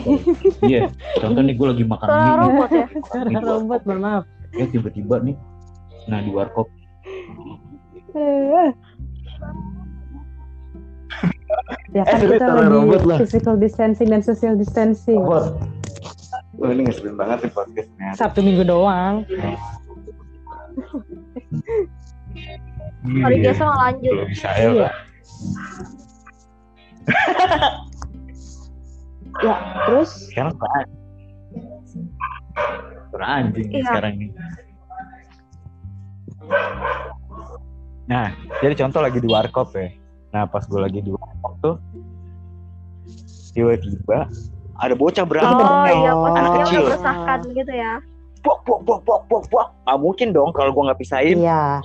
iya. 0.63 0.81
Contoh 1.17 1.41
nih 1.41 1.55
gue 1.55 1.67
lagi 1.67 1.81
makan 1.83 2.05
suara 2.05 2.13
mie 2.13 2.29
nih. 2.29 2.37
robot 2.37 2.69
ya 2.71 2.85
Suara 3.09 3.29
robot, 3.41 3.81
mohon 3.83 3.99
maaf. 3.99 4.23
ya 4.51 4.65
tiba-tiba 4.67 5.15
nih 5.19 5.35
nah 6.03 6.19
di 6.19 6.29
warkop 6.29 6.67
Eh. 8.11 8.69
ya 11.91 12.03
kan 12.03 12.17
Eh, 12.17 12.27
kita 12.29 12.45
lagi 12.47 12.69
robot 12.69 13.01
lah. 13.03 13.17
physical 13.17 13.55
distancing 13.55 14.07
dan 14.07 14.19
social 14.19 14.53
distancing. 14.53 15.19
Wah, 15.19 15.51
ini 16.63 16.83
ngeselin 16.83 17.15
banget 17.15 17.37
nih 17.41 17.51
podcastnya. 17.51 18.09
Sabtu 18.13 18.39
minggu 18.39 18.61
doang. 18.63 19.25
Hari 23.21 23.35
biasa 23.41 23.61
mah 23.61 23.77
lanjut 23.81 24.13
Belum 24.13 24.27
bisa 24.29 24.49
ya, 24.51 24.69
Iya. 24.69 24.89
Ya, 29.41 29.55
terus 29.87 30.09
Sekarang 30.29 30.53
anjing 33.17 33.67
nih 33.67 33.79
Iya. 33.81 33.87
sekarang 33.89 34.13
ini. 34.15 34.27
Nah, 38.05 38.27
jadi 38.59 38.75
contoh 38.75 39.01
lagi 39.01 39.17
di 39.17 39.27
warkop 39.27 39.71
ya. 39.73 39.87
Nah, 40.31 40.43
pas 40.45 40.63
gue 40.63 40.79
lagi 40.79 40.99
di 40.99 41.11
warkop 41.11 41.53
tuh, 41.59 41.75
tiba-tiba 43.51 44.27
ada 44.77 44.93
bocah 44.95 45.25
berantem 45.27 45.61
oh 45.63 45.85
iya 45.85 46.11
Anak 46.15 46.51
kecil. 46.63 46.83
bersahkan 46.89 47.39
gitu 47.51 47.71
ya 47.71 47.93
Bok, 48.41 48.59
bok, 48.65 48.81
bok, 48.83 49.01
bok, 49.05 49.21
bok, 49.29 49.43
bok. 49.49 49.67
Nggak 49.85 49.99
mungkin 50.01 50.27
dong 50.33 50.49
kalau 50.53 50.73
gue 50.73 50.83
nggak 50.89 50.99
pisahin. 51.01 51.37
iya. 51.39 51.81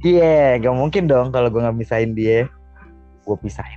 Iya, 0.00 0.56
gak 0.64 0.76
mungkin 0.80 1.04
dong 1.04 1.28
kalau 1.28 1.52
gue 1.52 1.60
nggak 1.60 1.76
misahin 1.76 2.16
dia. 2.16 2.48
Gue 3.28 3.36
pisahin. 3.36 3.76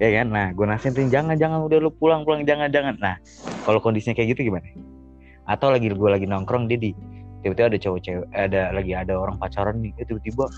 Ya 0.00 0.08
kan, 0.16 0.32
nah 0.32 0.48
gue 0.50 0.64
nasihatin 0.64 1.12
jangan 1.12 1.36
jangan 1.36 1.60
udah 1.60 1.76
lu 1.76 1.92
pulang 1.92 2.24
pulang 2.24 2.42
jangan 2.48 2.72
jangan. 2.72 2.96
Nah 2.98 3.20
kalau 3.68 3.78
kondisinya 3.84 4.16
kayak 4.16 4.34
gitu 4.34 4.48
gimana? 4.48 4.64
Atau 5.44 5.68
lagi 5.68 5.92
gue 5.92 6.10
lagi 6.10 6.24
nongkrong 6.24 6.66
dia 6.72 6.80
di 6.80 6.96
tiba-tiba 7.44 7.68
ada 7.68 7.78
cowok 7.78 8.00
cewek 8.00 8.26
ada 8.32 8.72
lagi 8.72 8.92
ada 8.96 9.12
orang 9.16 9.36
pacaran 9.36 9.76
nih 9.78 9.92
tiba-tiba 10.08 10.48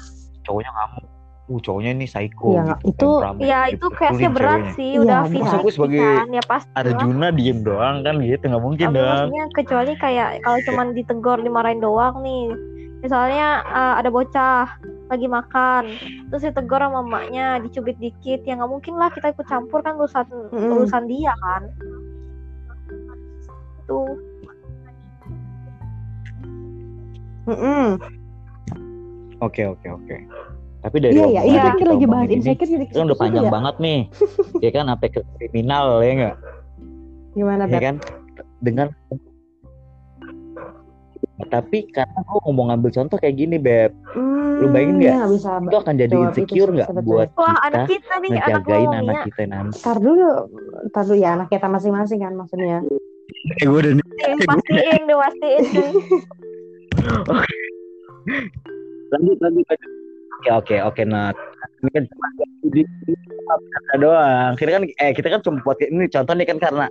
cowoknya 0.47 0.71
ngamuk. 0.71 1.07
Uh 1.51 1.59
cowoknya 1.59 1.91
ini 1.93 2.07
psycho. 2.07 2.55
Iya, 2.55 2.65
gitu, 2.79 2.87
itu- 2.89 3.43
Ya 3.43 3.61
gitu, 3.67 3.75
itu 3.75 3.87
case-nya 3.93 4.11
pukulin 4.15 4.33
berat 4.33 4.53
ceweknya. 4.55 4.75
sih, 4.75 4.91
udah. 4.97 5.21
Masa 5.21 5.33
VIP 5.33 5.59
gue 5.59 5.73
sebagai 5.75 6.01
kan, 6.01 6.27
ya 6.31 6.43
pasti. 6.47 6.71
lah. 6.71 6.79
Arjuna 6.81 7.29
diem 7.31 7.59
doang 7.61 7.97
kan 8.01 8.15
gitu 8.21 8.45
nggak 8.47 8.63
mungkin 8.63 8.87
Tapi 8.87 8.97
dong. 8.97 9.07
maksudnya 9.11 9.45
kecuali 9.53 9.93
kayak 9.97 10.29
kalau 10.41 10.59
cuman 10.63 10.87
ditegor 10.93 11.39
dimarahin 11.41 11.81
doang 11.81 12.15
nih. 12.23 12.47
Misalnya 13.03 13.49
eh, 13.67 13.95
ada 13.99 14.09
bocah 14.09 14.67
lagi 15.11 15.27
makan, 15.27 15.83
terus 16.31 16.43
ditegur 16.43 16.79
sama 16.79 17.03
emaknya, 17.03 17.59
dicubit 17.59 17.99
dikit, 17.99 18.41
ya 18.43 18.55
nggak 18.55 18.71
mungkin 18.71 18.95
lah 18.95 19.11
kita 19.11 19.35
ikut 19.35 19.45
campur 19.45 19.83
kan 19.83 19.99
urusan 19.99 20.25
Mm-mm. 20.49 20.73
urusan 20.73 21.05
dia 21.05 21.35
kan. 21.37 21.63
Tuh. 23.85 24.15
Oke 29.43 29.67
oke 29.67 29.89
oke. 29.91 30.17
Tapi 30.83 30.97
dari 30.99 31.15
Iya, 31.15 31.27
iya, 31.29 31.43
iya, 31.43 31.61
kita 31.63 31.71
pikir 31.73 31.87
lagi 31.89 32.07
bahas 32.07 32.29
insecure 32.29 32.69
jadi 32.69 32.85
kita 32.85 33.01
udah 33.05 33.17
panjang 33.17 33.47
banget 33.49 33.75
nih. 33.79 34.01
ya 34.65 34.71
kan 34.71 34.85
sampai 34.89 35.09
ke 35.09 35.21
kriminal 35.37 35.85
ya 35.99 36.11
enggak? 36.13 36.37
Gimana, 37.33 37.63
ya 37.65 37.81
kan 37.81 37.95
dengan 38.59 38.87
tapi 41.45 41.85
karena 41.87 42.23
gue 42.23 42.39
ngomong 42.41 42.71
ngambil 42.71 42.91
contoh 42.93 43.17
kayak 43.17 43.35
gini 43.37 43.57
beb 43.57 43.93
Hmm, 44.13 44.63
Lu 44.63 44.67
bayangin 44.69 44.95
nggak? 44.97 45.15
nggak 45.17 45.31
bisa 45.33 45.51
itu 45.59 45.77
akan 45.77 45.95
jadi 45.97 46.15
insecure 46.15 46.71
nggak 46.71 46.89
sebetulnya. 46.89 47.09
buat 47.09 47.29
Wah, 47.35 47.49
kita 47.49 47.67
anak 47.67 47.83
kita 47.89 48.15
nih, 48.15 48.31
anak 48.31 48.41
ngejagain 48.63 48.89
anak 48.93 49.03
Mia. 49.13 49.25
kita 49.27 49.43
nanti 49.45 49.77
Tar 49.81 49.99
dulu, 49.99 50.29
tar 50.89 51.03
dulu 51.03 51.17
ya 51.17 51.31
anak 51.35 51.49
kita 51.49 51.67
masing-masing 51.67 52.21
kan 52.21 52.33
maksudnya. 52.35 52.79
eh 53.59 53.65
gue 53.65 53.75
udah 53.75 53.93
Pastiin, 53.97 54.39
pastiin, 54.45 55.01
deh, 55.03 55.17
pastiin. 55.17 55.63
lanjut 59.11 59.39
lanjut 59.41 59.65
lanjut. 59.67 59.91
Oke 60.43 60.51
oke 60.67 60.77
oke 60.83 61.03
Nat 61.07 61.39
ini 61.83 61.91
kan 61.95 62.05
cuma 62.11 62.27
di 62.75 62.83
doang. 64.03 64.53
Kita 64.59 64.71
kan 64.75 64.83
eh 64.87 65.13
kita 65.15 65.29
kan 65.31 65.41
cuma 65.47 65.63
buat 65.63 65.79
ini 65.79 66.11
contoh 66.11 66.35
nih 66.35 66.47
kan 66.51 66.59
karena 66.59 66.87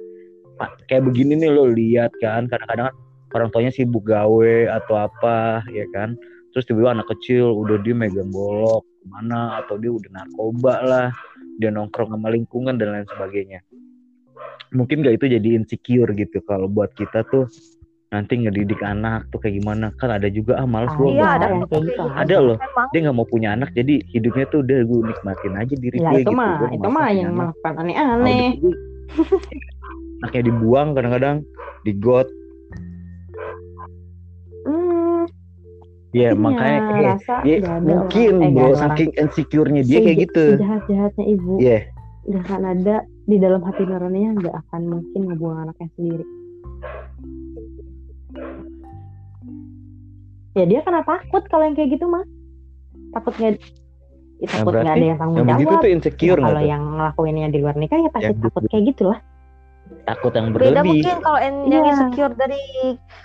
kayak 0.88 1.04
begini 1.04 1.36
nih 1.36 1.52
lo 1.52 1.68
lihat 1.68 2.16
kan 2.24 2.48
kadang-kadang 2.48 2.92
kan 2.92 2.96
orang 3.32 3.50
tuanya 3.52 3.72
sibuk 3.72 4.08
gawe 4.08 4.56
atau 4.80 4.96
apa 4.96 5.68
ya 5.72 5.84
kan. 5.92 6.16
Terus 6.52 6.68
tiba-tiba 6.68 6.96
anak 6.96 7.08
kecil 7.12 7.52
udah 7.52 7.80
dia 7.84 7.96
megang 7.96 8.32
golok 8.32 8.84
ke 8.84 9.06
mana 9.08 9.64
atau 9.64 9.80
dia 9.80 9.92
udah 9.92 10.12
narkoba 10.12 10.76
lah 10.84 11.08
dia 11.60 11.72
nongkrong 11.72 12.12
sama 12.12 12.32
lingkungan 12.32 12.76
dan 12.80 12.96
lain 12.96 13.08
sebagainya. 13.08 13.60
Mungkin 14.72 15.04
gak 15.04 15.20
itu 15.20 15.36
jadi 15.36 15.50
insecure 15.60 16.12
gitu 16.16 16.40
kalau 16.48 16.72
buat 16.72 16.96
kita 16.96 17.28
tuh 17.28 17.48
nanti 18.12 18.36
ngedidik 18.38 18.84
anak 18.84 19.24
tuh 19.32 19.40
kayak 19.40 19.56
gimana 19.56 19.96
kan 19.96 20.12
ada 20.12 20.28
juga 20.28 20.60
ah 20.60 20.68
males 20.68 20.92
gua 21.00 21.08
Iya, 21.08 21.16
gua 21.18 21.30
ada 21.32 21.46
anak. 21.48 21.68
kayak 21.72 21.84
gitu. 21.88 22.04
ada 22.12 22.36
loh 22.44 22.58
Emang. 22.60 22.88
dia 22.92 23.00
nggak 23.00 23.16
mau 23.16 23.24
punya 23.26 23.50
anak 23.56 23.70
jadi 23.72 23.94
hidupnya 24.06 24.46
tuh 24.46 24.60
udah 24.60 24.78
gue 24.84 25.00
nikmatin 25.08 25.54
aja 25.56 25.74
diri 25.74 25.96
Ya 25.96 26.12
gue 26.12 26.20
itu 26.20 26.28
gitu 26.28 26.32
mah, 26.36 26.52
Gua 26.60 26.70
itu 26.76 26.90
mah 26.92 27.08
yang 27.10 27.32
melakukan 27.32 27.74
aneh-aneh. 27.78 28.48
gitu, 28.52 28.70
anaknya 30.20 30.42
dibuang 30.44 30.88
kadang-kadang 30.92 31.38
digot 31.82 32.28
Hmm, 34.62 35.24
ya 36.12 36.36
makanya 36.36 36.80
eh, 36.94 37.16
ya, 37.42 37.56
ada 37.66 37.80
mungkin 37.82 38.32
eh, 38.38 38.52
bro 38.52 38.76
saking 38.76 39.10
insecure-nya 39.16 39.82
dia 39.82 39.98
kayak 39.98 40.12
Seja- 40.12 40.24
gitu 40.28 40.44
Sejahat-jahatnya 40.54 41.26
ibu, 41.32 41.54
Iya. 41.58 41.80
nggak 42.28 42.42
akan 42.44 42.62
ada 42.70 42.96
di 43.24 43.36
dalam 43.40 43.64
hati 43.64 43.82
nuraninya 43.82 44.32
nggak 44.38 44.56
akan 44.60 44.82
mungkin 44.86 45.22
ngebuang 45.26 45.58
anaknya 45.64 45.88
sendiri. 45.96 46.26
Ya 50.52 50.64
dia 50.66 50.80
karena 50.82 51.02
takut 51.02 51.44
kalau 51.48 51.64
yang 51.64 51.76
kayak 51.76 51.96
gitu 51.96 52.06
mah. 52.06 52.24
Takut 53.12 53.34
nggak 53.34 53.52
ya, 54.38 54.48
takut 54.50 54.74
nggak 54.74 54.90
ada 54.90 55.06
yang 55.06 55.20
tanggung 55.20 55.38
yang 55.42 55.60
jawab. 55.60 55.80
tuh 55.80 55.80
Ya, 55.82 55.94
insecure 55.94 56.38
nggak 56.38 56.48
kalau 56.48 56.60
tuh 56.60 56.68
yang 56.68 56.84
ngelakuinnya 56.92 57.48
di 57.48 57.60
luar 57.60 57.76
nikah 57.76 57.98
ya 57.98 58.10
pasti 58.10 58.26
Yang 58.28 58.40
takut 58.42 58.64
kayak 58.68 58.86
gitulah. 58.88 59.20
takut 60.02 60.32
yang 60.32 60.48
Beda 60.50 60.56
berlebih 60.56 60.88
mungkin 60.88 61.16
kalau 61.20 61.40
yang 61.42 61.56
yang 61.68 61.84
Iya. 61.84 61.92
insecure 61.92 62.34
dari 62.34 62.64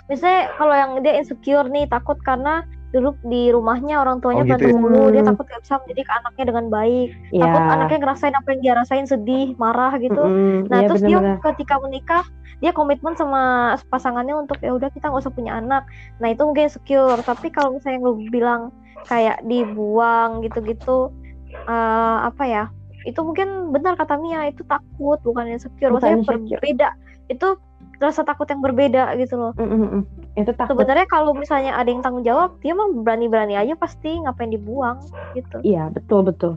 misalnya 0.05 0.41
kalau 0.53 0.75
yang 0.75 0.91
dia 0.99 1.13
insecure 1.15 1.63
nih 1.65 1.85
takut 1.87 2.19
karena 2.19 2.53
dulu 2.89 3.15
di 3.23 3.47
rumahnya 3.49 3.95
orang 3.97 4.19
tuanya 4.19 4.43
Oh, 4.43 4.49
gitu 4.49 4.63
ya? 4.65 4.75
mulu 4.75 5.03
dia 5.07 5.23
Hmm. 5.23 5.31
takut 5.31 5.45
gak 5.45 5.61
bisa 5.63 5.75
mendidik 5.79 6.07
anaknya 6.09 6.43
dengan 6.45 6.65
baik 6.67 7.09
Ya. 7.29 7.41
takut 7.41 7.63
anaknya 7.63 7.97
ngerasain 7.99 8.35
apa 8.35 8.47
yang 8.49 8.61
dia 8.61 8.73
rasain 8.75 9.05
sedih 9.05 9.47
marah 9.55 9.95
gitu 9.97 10.19
Mm-mm, 10.19 10.67
nah 10.67 10.77
iya, 10.77 10.87
terus 10.87 11.01
bener-bener. 11.01 11.39
dia 11.39 11.45
ketika 11.45 11.75
menikah 11.79 12.23
dia 12.57 12.73
komitmen 12.73 13.13
sama 13.13 13.41
pasangannya 13.87 14.33
untuk 14.33 14.57
ya 14.59 14.73
udah 14.73 14.89
kita 14.89 15.07
nggak 15.07 15.21
usah 15.21 15.33
punya 15.33 15.57
anak 15.57 15.85
nah 16.17 16.27
itu 16.27 16.41
mungkin 16.41 16.65
insecure 16.65 17.21
tapi 17.21 17.53
kalau 17.53 17.77
misalnya 17.77 17.99
lu 18.01 18.17
bilang 18.29 18.73
kayak 19.05 19.41
dibuang 19.45 20.41
gitu-gitu 20.41 21.13
eh, 21.65 22.17
apa 22.25 22.43
ya 22.43 22.63
itu 23.05 23.19
mungkin 23.23 23.71
benar 23.71 23.95
kata 23.95 24.19
Mia 24.19 24.51
itu 24.51 24.67
takut 24.67 25.21
bukan 25.23 25.47
insecure 25.47 25.93
Bukan 25.95 26.01
maksudnya 26.01 26.17
insecure. 26.19 26.59
berbeda 26.59 26.87
itu 27.27 27.47
rasa 27.97 28.21
takut 28.21 28.45
yang 28.45 28.61
berbeda 28.61 29.15
gitu 29.17 29.39
loh 29.39 29.51
Mm-mm-mm. 29.57 30.03
Itu 30.37 30.53
takut. 30.53 30.77
sebenarnya 30.77 31.09
kalau 31.09 31.33
misalnya 31.33 31.73
ada 31.73 31.89
yang 31.89 32.05
tanggung 32.05 32.21
jawab 32.21 32.53
dia 32.61 32.77
mah 32.77 32.85
berani-berani 32.93 33.57
aja 33.57 33.73
pasti 33.73 34.21
ngapain 34.21 34.53
dibuang 34.53 35.01
gitu 35.33 35.57
Iya 35.63 35.89
betul 35.89 36.21
betul. 36.27 36.53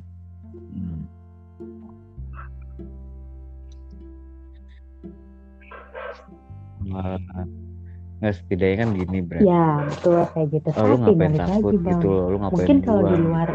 Nggak 8.20 8.34
setidaknya 8.36 8.76
kan 8.76 8.88
gini 8.92 9.18
bre 9.24 9.40
Ya 9.40 9.66
betul 9.88 10.20
kayak 10.36 10.48
gitu. 10.52 10.68
oh, 10.76 10.84
lu 10.84 10.96
Tapi 11.00 11.12
ngapain 11.16 11.32
takut 11.32 11.72
lagi 11.72 11.88
gitu 11.88 12.08
loh 12.12 12.26
lu 12.28 12.36
ngapain 12.36 12.56
Mungkin 12.60 12.78
kalau 12.84 13.02
di 13.02 13.16
luar. 13.16 13.48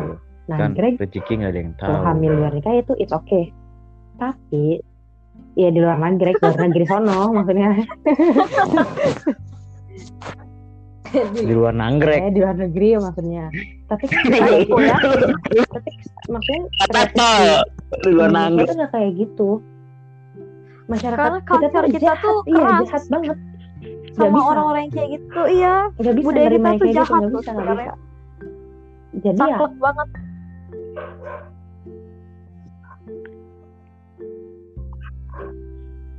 Nah, 0.45 0.57
kan 0.61 0.71
Greg 0.77 0.93
rezeki 1.01 1.33
nggak 1.41 1.51
ada 1.53 1.59
yang 1.59 1.73
tahu 1.77 1.89
kalau 1.89 2.01
hamil 2.05 2.31
luar 2.37 2.51
nikah 2.53 2.73
itu 2.77 2.93
it's 2.97 3.13
okay. 3.13 3.49
Tapi 4.17 4.65
ya 5.55 5.69
di 5.69 5.79
luar 5.79 5.97
negeri, 5.97 6.31
di 6.33 6.41
luar 6.41 6.59
negeri 6.61 6.85
sono 6.85 7.19
maksudnya. 7.37 7.69
di 11.31 11.53
luar 11.55 11.71
nanggrek 11.71 12.19
Eh, 12.27 12.31
di 12.33 12.39
luar 12.43 12.57
negeri 12.59 12.87
ya 12.91 12.99
maksudnya. 12.99 13.45
Tapi 13.87 14.03
kan 14.09 14.23
Psycho 14.27 14.75
ya 14.85 14.97
tapi 15.71 15.89
maksudnya 16.27 16.61
di 18.03 18.09
luar 18.11 18.29
nanggrek 18.33 18.67
tuh 18.67 18.77
nggak 18.77 18.91
kayak 18.91 19.11
gitu. 19.15 19.49
Masyarakat 20.85 21.17
Karena 21.17 21.39
kita 21.41 21.67
tuh 21.67 21.83
kita 21.89 22.03
jahat, 22.05 22.21
tuh 22.21 22.37
iya 22.45 22.57
keras. 22.61 22.81
jahat 22.85 23.03
banget. 23.09 23.37
Sama 24.15 24.39
orang-orang 24.39 24.81
yang 24.87 24.93
kayak 24.93 25.09
gitu 25.17 25.41
iya 25.51 25.73
Nggak 25.97 26.13
bisa 26.15 26.25
budaya 26.25 26.47
kita 26.47 26.55
tuh 26.55 26.63
kayak 26.63 26.79
gitu, 26.79 26.95
jahat 26.95 27.11
nggak 27.11 27.25
loh 27.25 27.31
bisa, 27.35 27.49
sebenarnya. 27.51 27.75
bisa. 27.75 27.93
Jadi 29.15 29.37
ya 29.37 29.45
saklek 29.47 29.73
banget 29.79 30.07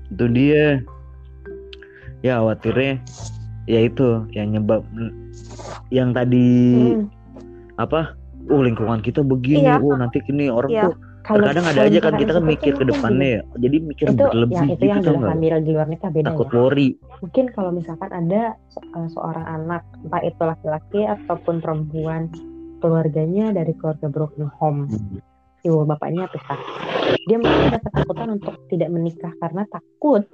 itu 0.06 0.24
dia 0.32 0.64
ya 2.24 2.40
khawatirnya 2.40 2.92
ya 3.66 3.80
itu 3.84 4.08
yang 4.32 4.54
nyebab 4.54 4.82
yang 5.92 6.10
tadi 6.16 6.48
mm, 6.96 7.04
apa 7.76 8.14
oh 8.48 8.62
lingkungan 8.62 9.02
kita 9.02 9.20
begini 9.20 9.66
Iya. 9.66 9.82
oh 9.82 9.94
nanti 9.94 10.22
ini 10.30 10.48
orang 10.48 10.70
Iya. 10.72 10.82
tuh 10.88 10.94
kalau 11.26 11.42
terkadang 11.42 11.66
ada 11.66 11.80
aja 11.90 11.98
kan 11.98 12.14
kita 12.14 12.32
kan 12.38 12.44
mikir 12.46 12.72
ke 12.78 12.84
depannya 12.86 13.28
ya 13.28 13.40
jadi 13.58 13.76
mikir 13.82 14.06
itu 14.14 14.22
berlebih 14.22 14.54
yang 14.54 14.68
itu 14.70 14.78
gitu 14.78 14.84
yang 14.86 15.00
nggak 15.02 15.32
hamil 15.34 15.54
di 15.58 15.70
luar 15.74 15.88
nikah 15.90 16.10
beda 16.14 16.26
takut 16.30 16.46
ya. 16.48 16.54
worry 16.54 16.88
Mungkin 17.16 17.44
kalau 17.56 17.70
misalkan 17.72 18.10
ada 18.12 18.60
se- 18.68 18.84
eh, 18.84 19.08
seorang 19.16 19.46
anak, 19.48 19.82
entah 20.04 20.20
itu 20.20 20.42
laki-laki 20.44 21.00
ataupun 21.08 21.64
perempuan, 21.64 22.28
keluarganya 22.84 23.56
dari 23.56 23.72
keluarga 23.72 24.12
broken 24.12 24.52
home, 24.60 24.84
ibu 25.64 25.80
bapaknya 25.88 26.28
pisah. 26.28 26.60
Dia 27.24 27.40
mungkin 27.40 27.72
ada 27.72 27.80
ketakutan 27.80 28.28
untuk 28.36 28.54
tidak 28.68 28.92
menikah 28.92 29.32
karena 29.40 29.64
takut 29.72 30.28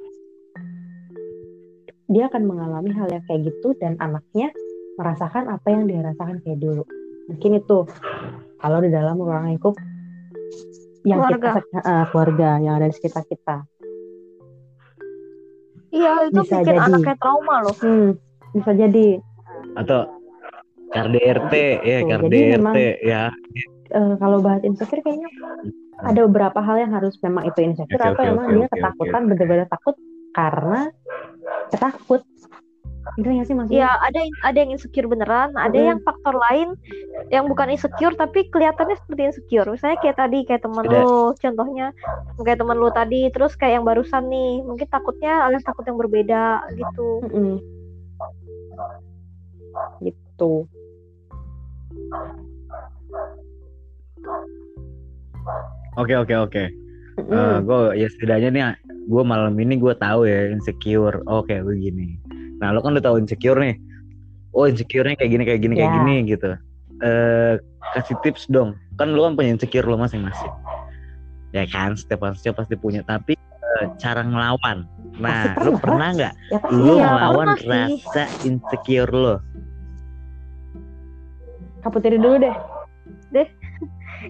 dia 2.13 2.29
akan 2.29 2.43
mengalami 2.45 2.91
hal 2.93 3.09
yang 3.09 3.25
kayak 3.25 3.49
gitu 3.49 3.73
dan 3.81 3.97
anaknya 4.03 4.53
merasakan 5.01 5.49
apa 5.49 5.65
yang 5.73 5.89
dia 5.89 6.05
rasakan 6.05 6.45
kayak 6.45 6.61
dulu. 6.61 6.85
Mungkin 7.31 7.63
itu 7.63 7.79
kalau 8.61 8.79
di 8.85 8.91
dalam 8.93 9.17
ruang 9.17 9.49
lingkup 9.49 9.79
yang 11.03 11.19
Keluarga. 11.21 11.51
kita 11.59 11.81
eh, 11.81 12.05
keluarga 12.09 12.49
yang 12.59 12.75
ada 12.77 12.87
di 12.87 12.95
sekitar 12.95 13.25
kita. 13.27 13.57
iya 15.91 16.25
itu 16.25 16.41
Bisa 16.41 16.57
bikin 16.59 16.73
jadi. 16.73 16.85
anaknya 16.89 17.15
trauma 17.21 17.57
loh 17.61 17.77
Hmm, 17.77 18.17
bisa 18.51 18.71
jadi 18.73 19.07
atau 19.75 20.01
ya 20.89 21.03
Gitu. 21.05 21.29
KRDRT 21.45 21.55
Jadi 22.23 22.41
memang- 22.55 22.77
ya 23.01 23.23
eh, 23.91 24.15
kalau 24.17 24.41
bahas 24.41 24.61
insecure 24.63 25.01
kayaknya 25.01 25.29
ada 26.01 26.21
beberapa 26.25 26.59
hal 26.59 26.77
yang 26.81 26.93
harus 26.93 27.17
memang 27.21 27.45
itu 27.45 27.61
insecure 27.61 28.01
Oke, 28.01 28.09
atau 28.09 28.23
oke, 28.25 28.29
memang 28.31 28.45
oke, 28.47 28.53
dia 28.53 28.65
oke, 28.65 28.73
ketakutan 28.73 29.23
benar-benar 29.27 29.69
takut 29.69 29.97
karena 30.33 30.81
ketakut 31.69 32.21
Bener 33.21 33.31
nggak 33.37 33.47
sih 33.49 33.57
maksudnya? 33.57 33.85
Ya 33.85 33.91
ada 34.01 34.21
ada 34.41 34.57
yang 34.57 34.73
insecure 34.73 35.05
beneran, 35.05 35.53
ada 35.53 35.69
Mm-mm. 35.73 35.89
yang 35.93 36.01
faktor 36.01 36.33
lain 36.33 36.73
yang 37.29 37.45
bukan 37.45 37.69
insecure 37.69 38.17
tapi 38.17 38.49
kelihatannya 38.49 38.97
seperti 38.97 39.21
insecure. 39.29 39.69
Misalnya 39.69 39.99
kayak 40.01 40.17
tadi 40.17 40.39
kayak 40.49 40.63
temen 40.65 40.85
lu, 40.89 41.37
contohnya 41.37 41.87
kayak 42.41 42.59
temen 42.61 42.77
lu 42.81 42.89
tadi, 42.89 43.21
terus 43.29 43.53
kayak 43.53 43.81
yang 43.81 43.85
barusan 43.85 44.25
nih, 44.33 44.65
mungkin 44.65 44.89
takutnya 44.89 45.45
alias 45.45 45.65
takut 45.65 45.85
yang 45.85 46.01
berbeda 46.01 46.65
gitu. 46.73 47.09
Mm-mm. 47.29 47.53
Gitu. 50.01 50.53
Oke 56.01 56.15
oke 56.17 56.35
oke. 56.49 56.65
Mm-mm. 57.13 57.69
gue 57.69 57.79
ya 58.01 58.09
setidaknya 58.09 58.49
nih 58.49 58.63
gue 59.05 59.23
malam 59.23 59.53
ini 59.61 59.77
gue 59.77 59.93
tahu 60.01 60.25
ya 60.25 60.49
insecure 60.49 61.21
oke 61.29 61.53
begini 61.53 62.17
nah 62.63 62.71
lo 62.71 62.79
kan 62.79 62.95
udah 62.95 63.03
tahu 63.03 63.19
insecure 63.19 63.59
nih 63.59 63.75
oh 64.55 64.65
insecure-nya 64.65 65.19
kayak 65.19 65.31
gini 65.31 65.43
kayak 65.43 65.61
gini 65.61 65.75
kayak 65.75 65.91
Ya. 65.91 65.97
gini 65.99 66.15
gitu 66.31 66.51
eh 67.03 67.55
kasih 67.93 68.15
tips 68.23 68.47
dong 68.47 68.79
kan 68.95 69.11
lo 69.11 69.27
kan 69.27 69.35
punya 69.35 69.51
insecure 69.53 69.83
lo 69.83 69.99
masing-masing 69.99 70.53
ya 71.51 71.67
kan 71.67 71.93
setiap 71.93 72.23
manusia 72.23 72.55
pasti 72.55 72.73
punya 72.75 73.03
tapi 73.03 73.35
eh, 73.35 73.87
cara 73.99 74.23
ngelawan 74.23 74.87
nah 75.13 75.53
Pasti 75.53 75.61
lo 75.61 75.71
pernah. 75.73 75.81
pernah 75.83 76.09
nggak 76.15 76.33
ya 76.49 76.59
lo 76.71 76.93
ngelawan 76.97 77.47
rasa 77.59 78.23
insecure 78.43 79.11
lo 79.11 79.35
kaputiri 81.83 82.15
dulu 82.17 82.39
deh. 82.39 82.57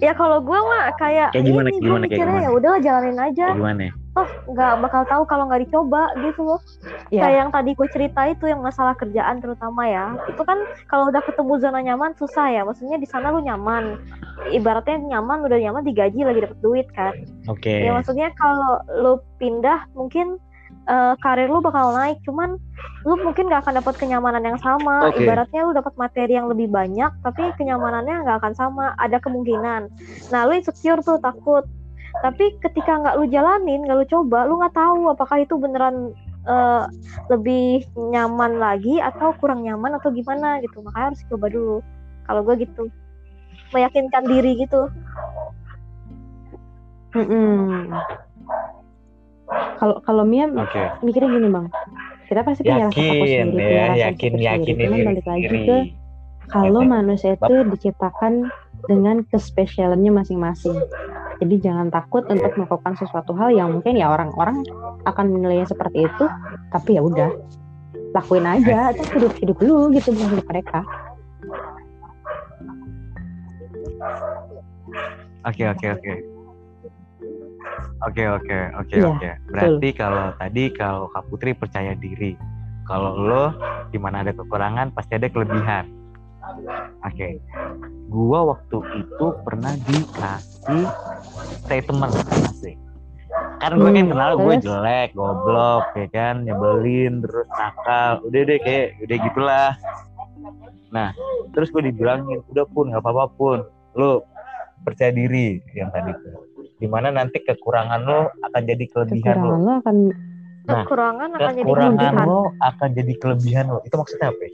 Ya 0.01 0.17
kalau 0.17 0.41
gue 0.41 0.57
mah 0.57 0.89
kayak, 0.97 1.37
Kayak 1.37 1.53
gimana, 1.53 1.69
ini 1.69 1.77
gue 1.77 1.85
gimana, 1.85 2.05
kayak 2.09 2.17
mikirnya 2.17 2.33
gimana? 2.33 2.49
ya 2.49 2.51
udah 2.57 2.73
jalanin 2.81 3.19
aja, 3.21 3.45
kayak 3.45 3.59
gimana 3.61 3.81
ya? 3.85 3.93
Toh 4.13 4.29
nggak 4.53 4.73
bakal 4.85 5.03
tahu 5.09 5.23
kalau 5.25 5.49
nggak 5.49 5.65
dicoba 5.65 6.13
gitu 6.21 6.45
loh. 6.45 6.61
Ya. 7.09 7.25
Kayak 7.25 7.37
yang 7.41 7.51
tadi 7.51 7.71
gue 7.73 7.89
cerita 7.89 8.21
itu 8.29 8.45
yang 8.45 8.61
masalah 8.61 8.93
kerjaan 9.01 9.41
terutama 9.41 9.89
ya. 9.89 10.13
Itu 10.29 10.45
kan 10.45 10.61
kalau 10.93 11.09
udah 11.09 11.25
ketemu 11.25 11.53
zona 11.65 11.81
nyaman 11.81 12.13
susah 12.21 12.53
ya. 12.53 12.63
Maksudnya 12.69 13.01
di 13.01 13.09
sana 13.09 13.33
lu 13.33 13.41
nyaman. 13.41 13.97
Ibaratnya 14.53 15.01
nyaman 15.17 15.49
udah 15.49 15.57
nyaman 15.57 15.83
digaji 15.89 16.29
lagi 16.29 16.45
dapet 16.45 16.59
duit 16.61 16.87
kan. 16.93 17.17
oke 17.49 17.73
Ya 17.73 17.97
maksudnya 17.97 18.29
kalau 18.37 18.85
lu 19.01 19.13
pindah 19.41 19.89
mungkin 19.97 20.37
eh, 20.93 21.15
karir 21.25 21.49
lu 21.49 21.65
bakal 21.65 21.97
naik. 21.97 22.21
Cuman 22.29 22.61
lu 23.09 23.17
mungkin 23.25 23.49
nggak 23.49 23.65
akan 23.65 23.81
dapat 23.81 23.97
kenyamanan 23.97 24.45
yang 24.45 24.61
sama. 24.61 25.09
Oke. 25.09 25.25
Ibaratnya 25.25 25.65
lu 25.65 25.73
dapat 25.73 25.97
materi 25.97 26.37
yang 26.37 26.53
lebih 26.53 26.69
banyak 26.69 27.09
tapi 27.25 27.49
kenyamanannya 27.57 28.29
nggak 28.29 28.45
akan 28.45 28.53
sama. 28.53 28.93
Ada 29.01 29.25
kemungkinan. 29.25 29.89
Nah 30.29 30.41
lu 30.45 30.53
insecure 30.53 31.01
tuh 31.01 31.17
takut. 31.17 31.65
Tapi 32.21 32.61
ketika 32.61 33.01
nggak 33.01 33.17
lu 33.17 33.25
jalanin, 33.33 33.89
nggak 33.89 33.99
lu 34.03 34.07
coba, 34.11 34.45
lu 34.45 34.61
nggak 34.61 34.77
tahu 34.77 35.09
apakah 35.09 35.41
itu 35.41 35.57
beneran 35.57 36.13
eh, 36.45 36.85
lebih 37.33 37.89
nyaman 37.97 38.61
lagi 38.61 39.01
atau 39.01 39.33
kurang 39.41 39.65
nyaman 39.65 39.97
atau 39.97 40.13
gimana 40.13 40.61
gitu. 40.61 40.85
Makanya 40.85 41.15
harus 41.15 41.23
coba 41.33 41.47
dulu. 41.49 41.77
Kalau 42.29 42.41
gue 42.45 42.55
gitu, 42.69 42.93
meyakinkan 43.73 44.25
diri 44.29 44.61
gitu. 44.61 44.93
Kalau 49.53 50.01
kalau 50.01 50.25
Mia 50.25 50.49
oke 50.49 51.05
mikirnya 51.05 51.29
gini 51.37 51.49
bang, 51.53 51.67
kita 52.25 52.41
pasti 52.41 52.65
punya 52.65 52.89
rasa 52.89 52.97
takut 52.97 53.29
yakin 53.29 53.45
sendiri, 53.53 53.53
punya 53.53 53.69
ya 53.69 53.85
rasa 53.85 54.01
yakin 54.01 54.33
yakin 54.41 54.75
sendiri. 54.77 54.81
Cuman 54.81 55.01
balik 55.05 55.27
lagi 55.29 55.47
ke 55.49 55.79
kalau 56.49 56.81
manusia 56.85 57.31
itu 57.37 57.55
diciptakan 57.69 58.33
dengan 58.89 59.17
kespesialannya 59.29 60.11
masing-masing. 60.11 60.77
Jadi 61.43 61.59
jangan 61.59 61.91
takut 61.91 62.23
untuk 62.31 62.55
melakukan 62.55 62.95
sesuatu 62.95 63.35
hal 63.35 63.51
yang 63.51 63.75
mungkin 63.75 63.99
ya 63.99 64.15
orang-orang 64.15 64.63
akan 65.03 65.27
menilainya 65.35 65.67
seperti 65.67 66.07
itu, 66.07 66.25
tapi 66.71 66.95
ya 66.95 67.03
udah 67.03 67.35
lakuin 68.15 68.47
aja, 68.47 68.95
terus 68.95 69.11
hidup 69.19 69.35
hidup 69.43 69.59
lu 69.59 69.91
gitu 69.91 70.15
bukan 70.15 70.39
hidup 70.39 70.47
mereka. 70.47 70.87
Oke 75.43 75.67
oke 75.67 75.87
oke. 75.99 76.15
Oke 78.07 78.23
oke 78.27 78.59
oke 78.79 78.95
Iya, 78.95 79.11
oke. 79.11 79.31
Berarti 79.51 79.89
kalau 79.99 80.27
tadi 80.39 80.65
kalau 80.71 81.11
Kak 81.11 81.27
Putri 81.27 81.59
percaya 81.59 81.99
diri, 81.99 82.39
kalau 82.87 83.19
lo 83.19 83.45
di 83.91 83.99
mana 83.99 84.23
ada 84.23 84.31
kekurangan 84.31 84.95
pasti 84.95 85.19
ada 85.19 85.27
kelebihan. 85.27 85.91
Oke. 87.03 87.39
Gua 88.09 88.55
waktu 88.55 88.79
itu 88.99 89.27
pernah 89.43 89.73
dikasih 89.79 90.85
statement 91.63 92.13
asik. 92.13 92.77
Kan 93.59 93.79
gue 93.79 93.89
kan 93.89 93.97
Hmm, 93.97 94.11
kenal 94.13 94.31
gue 94.37 94.55
jelek, 94.61 95.09
goblok, 95.17 95.85
ya 95.97 96.07
kan, 96.11 96.45
nyebelin, 96.45 97.23
terus 97.25 97.49
nakal, 97.49 98.21
udah 98.27 98.41
deh 98.45 98.59
kayak 98.61 98.87
udah 99.01 99.17
gitulah. 99.23 99.71
Nah, 100.93 101.09
terus 101.57 101.73
gue 101.73 101.89
dibilangin, 101.89 102.45
udah 102.53 102.67
pun 102.69 102.93
nggak 102.93 103.01
apa-apa 103.01 103.25
pun, 103.33 103.59
lo 103.97 104.27
percaya 104.83 105.15
diri 105.15 105.63
yang 105.73 105.89
tadi 105.89 106.13
tuh. 106.13 106.45
Di 106.77 106.91
mana 106.91 107.09
nanti 107.09 107.39
kekurangan 107.41 108.03
lo 108.03 108.21
akan 108.43 108.63
jadi 108.67 108.85
kelebihan 108.91 109.37
lo. 109.39 109.49
Kekurangan 109.49 109.63
lo 109.63 109.73
akan 109.81 109.97
Nah, 110.63 110.87
Kekurangan 110.87 111.29
akan 111.35 111.43
jadi 111.43 111.59
Kekurangan 111.59 111.99
kelebihan. 111.99 112.31
lo 112.31 112.41
akan 112.63 112.89
jadi 112.95 113.13
kelebihan 113.19 113.65
lo. 113.67 113.79
Itu 113.83 113.95
maksudnya 113.99 114.31
apa? 114.31 114.43
ya? 114.43 114.51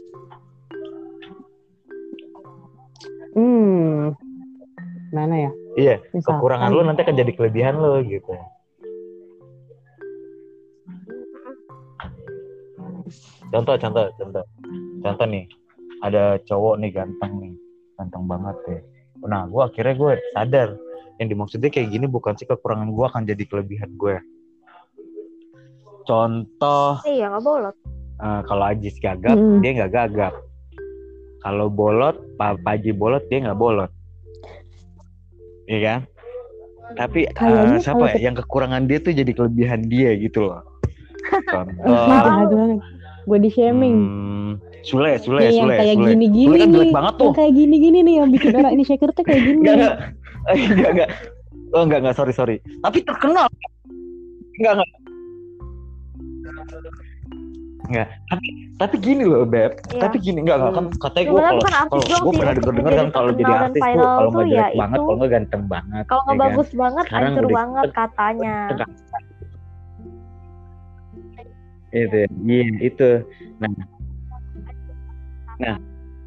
Hmm 3.38 4.18
mana 5.08 5.34
ya? 5.38 5.50
Iya, 5.78 5.94
Misalkan, 6.10 6.42
kekurangan 6.42 6.70
lo 6.74 6.82
nanti 6.82 7.00
akan 7.00 7.16
jadi 7.16 7.32
kelebihan 7.32 7.78
lo 7.78 8.02
gitu. 8.02 8.34
Contoh, 13.48 13.76
contoh, 13.80 14.04
contoh. 14.20 14.44
Contoh 15.00 15.26
nih, 15.26 15.44
ada 16.04 16.36
cowok 16.44 16.74
nih 16.82 16.90
ganteng 16.92 17.32
nih, 17.40 17.54
ganteng 17.96 18.24
banget 18.28 18.56
deh. 18.68 18.80
Nah, 19.24 19.48
gue 19.48 19.62
akhirnya 19.64 19.94
gue 19.96 20.12
sadar 20.36 20.68
yang 21.18 21.28
dimaksudnya 21.32 21.70
kayak 21.72 21.88
gini 21.90 22.06
bukan 22.06 22.36
sih 22.36 22.46
kekurangan 22.46 22.92
gue 22.92 23.06
akan 23.08 23.22
jadi 23.24 23.44
kelebihan 23.48 23.90
gue. 23.96 24.20
Contoh, 26.04 27.00
Iya 27.04 27.32
nggak 27.32 27.42
bolot. 27.42 27.74
eh, 28.18 28.40
kalau 28.44 28.64
Ajis 28.66 28.96
gagap, 28.98 29.36
Mm. 29.36 29.60
dia 29.62 29.70
nggak 29.80 29.92
gagap. 29.92 30.34
Kalau 31.48 31.72
bolot, 31.72 32.12
Pak 32.36 32.60
Haji 32.60 32.92
bolot, 32.92 33.24
dia 33.32 33.40
nggak 33.40 33.56
bolot. 33.56 33.88
Iya 35.64 35.80
kan? 35.80 36.00
Tapi 36.92 37.24
Kayaknya 37.32 37.80
siapa 37.80 38.04
ya 38.12 38.28
yang 38.28 38.36
kekurangan 38.36 38.84
dia 38.84 39.00
tuh 39.00 39.16
jadi 39.16 39.32
kelebihan 39.32 39.80
dia 39.88 40.12
gitu 40.20 40.44
loh. 40.44 40.60
Contoh. 41.48 42.76
Body 43.28 43.48
shaming. 43.48 43.96
hmm, 43.96 44.52
Sule, 44.84 45.16
Sule, 45.20 45.48
yang 45.48 45.68
Sule, 45.68 45.76
kayak 45.80 45.96
Sule. 45.96 46.08
gini-gini 46.12 46.48
Sule 46.52 46.56
kan 46.60 46.68
nih. 46.68 46.76
jelek 46.76 46.92
banget 46.92 47.14
tuh. 47.16 47.24
Yang 47.32 47.36
kayak 47.40 47.52
gini-gini 47.56 47.98
nih 48.04 48.14
yang 48.20 48.28
bikin 48.28 48.52
orang 48.52 48.72
ini 48.76 48.84
shaker 48.84 49.10
tuh 49.16 49.24
kayak 49.24 49.40
gini. 49.40 49.56
Enggak, 49.64 49.76
enggak, 50.52 50.90
enggak. 50.92 51.10
Oh, 51.76 51.84
enggak, 51.84 52.00
enggak, 52.04 52.16
sorry, 52.16 52.32
sorry. 52.36 52.56
Tapi 52.84 53.04
terkenal. 53.04 53.48
Enggak, 54.60 54.72
enggak. 54.76 54.90
Enggak, 57.88 58.08
tapi 58.28 58.46
tapi 58.76 58.94
gini 59.00 59.24
loh, 59.24 59.48
Beb. 59.48 59.80
Iya. 59.90 60.00
Tapi 60.06 60.16
gini, 60.20 60.44
enggak, 60.44 60.60
enggak 60.60 60.74
kan 60.76 60.86
katanya 61.00 61.24
gue 61.24 61.40
Sebenarnya 61.40 61.48
kalau 61.48 61.58
bukan 61.58 61.74
artis 61.74 61.88
kalau 61.88 62.04
doang 62.04 62.22
gue 62.22 62.32
pernah 62.36 62.52
untuk 62.52 62.68
denger-denger 62.68 62.92
kan 62.92 63.08
menjadi 63.08 63.16
kalau 63.16 63.30
jadi 63.32 63.52
artis 63.56 63.82
tuh 63.82 63.96
kalau 63.96 64.28
tuh 64.28 64.38
nggak 64.38 64.48
ya 64.48 64.52
jelek 64.52 64.76
banget, 64.76 64.98
kalau 64.98 65.16
nggak 65.16 65.30
ganteng 65.32 65.64
banget. 65.64 66.04
Kalau 66.04 66.22
nggak 66.22 66.36
ya 66.36 66.38
kan? 66.38 66.44
bagus 66.44 66.68
banget, 66.76 67.04
Sekarang 67.08 67.32
hancur 67.32 67.46
banget 67.48 67.84
katanya. 67.96 68.56
Itu, 71.88 72.20
iya 72.44 72.64
itu. 72.84 73.10
Nah, 73.58 73.72
nah, 75.56 75.76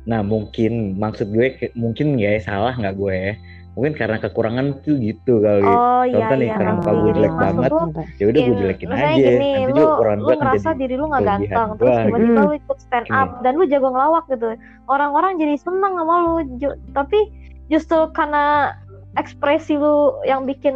nah 0.10 0.22
mungkin 0.26 0.98
maksud 0.98 1.30
gue 1.30 1.48
mungkin 1.78 2.18
ya 2.18 2.42
salah 2.42 2.74
nggak 2.74 2.98
gue? 2.98 3.38
Mungkin 3.72 3.96
karena 3.96 4.20
kekurangan 4.20 4.84
tuh 4.84 5.00
gitu 5.00 5.40
kali. 5.40 5.64
Oh 5.64 6.04
iya 6.04 6.28
Contoh 6.28 6.36
nih, 6.36 6.48
iya. 6.48 6.56
karena 6.60 6.72
muka 6.76 6.92
gue 6.92 7.12
jelek 7.16 7.34
banget, 7.34 7.72
Ya 8.20 8.26
udah 8.28 8.40
gue 8.40 8.52
in- 8.52 8.60
jelekin 8.60 8.88
misalnya 8.88 9.08
aja. 9.08 9.24
gini, 9.24 9.32
Nanti 9.32 9.64
lu, 9.64 9.80
juga 9.80 9.88
lu 9.88 9.96
gue 9.96 10.34
akan 10.36 10.40
ngerasa 10.44 10.70
diri 10.76 10.96
lu 11.00 11.06
nggak 11.08 11.24
ganteng, 11.24 11.70
terus 11.80 11.96
tiba-tiba 11.98 12.20
Hmm. 12.36 12.44
lu 12.44 12.54
ikut 12.54 12.78
stand 12.80 13.08
Gini. 13.08 13.16
up 13.16 13.30
dan 13.40 13.54
lu 13.56 13.64
jago 13.66 13.88
ngelawak 13.90 14.26
gitu. 14.28 14.48
Orang-orang 14.86 15.32
jadi 15.38 15.56
seneng 15.56 15.94
sama 15.96 16.16
lu, 16.20 16.34
Ju- 16.58 16.80
tapi 16.92 17.20
justru 17.68 18.00
karena 18.12 18.76
ekspresi 19.14 19.74
lu 19.76 19.96
yang 20.24 20.44
bikin 20.44 20.76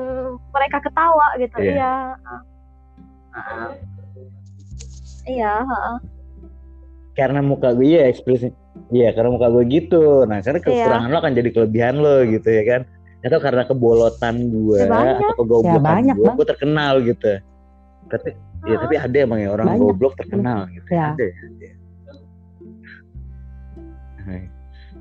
mereka 0.50 0.80
ketawa 0.80 1.28
gitu. 1.36 1.56
Iya. 1.60 1.76
Iya. 1.76 1.92
Iya, 5.26 5.54
karena 7.12 7.42
muka 7.42 7.74
gue 7.74 7.98
ya 7.98 8.06
ekspresi 8.06 8.54
iya 8.92 9.10
karena 9.14 9.30
muka 9.34 9.48
gue 9.50 9.64
gitu 9.68 10.04
nah 10.26 10.38
karena 10.42 10.60
Iya. 10.60 10.66
kekurangan 10.70 11.10
lo 11.10 11.18
akan 11.18 11.34
jadi 11.34 11.50
kelebihan 11.52 11.96
lo 11.98 12.16
gitu 12.26 12.50
ya 12.50 12.64
kan 12.66 12.82
atau 13.26 13.40
karena 13.42 13.64
kebolotan 13.66 14.36
gue 14.54 14.78
Ya, 14.78 14.86
banyak. 14.86 15.18
atau 15.18 15.36
kegoblokan 15.42 16.02
Ya, 16.06 16.14
gue 16.14 16.30
gue 16.30 16.48
terkenal 16.48 16.94
gitu 17.02 17.32
tapi 18.06 18.30
ya 18.66 18.76
tapi 18.78 18.96
ada 18.98 19.18
emang 19.18 19.40
ya 19.42 19.50
orang 19.50 19.68
Banyak. 19.74 19.82
goblok 19.82 20.14
terkenal 20.14 20.70
gitu 20.70 20.90
Ya. 20.94 21.18
ada 21.18 21.24
ya 21.26 21.34
ada 21.42 21.70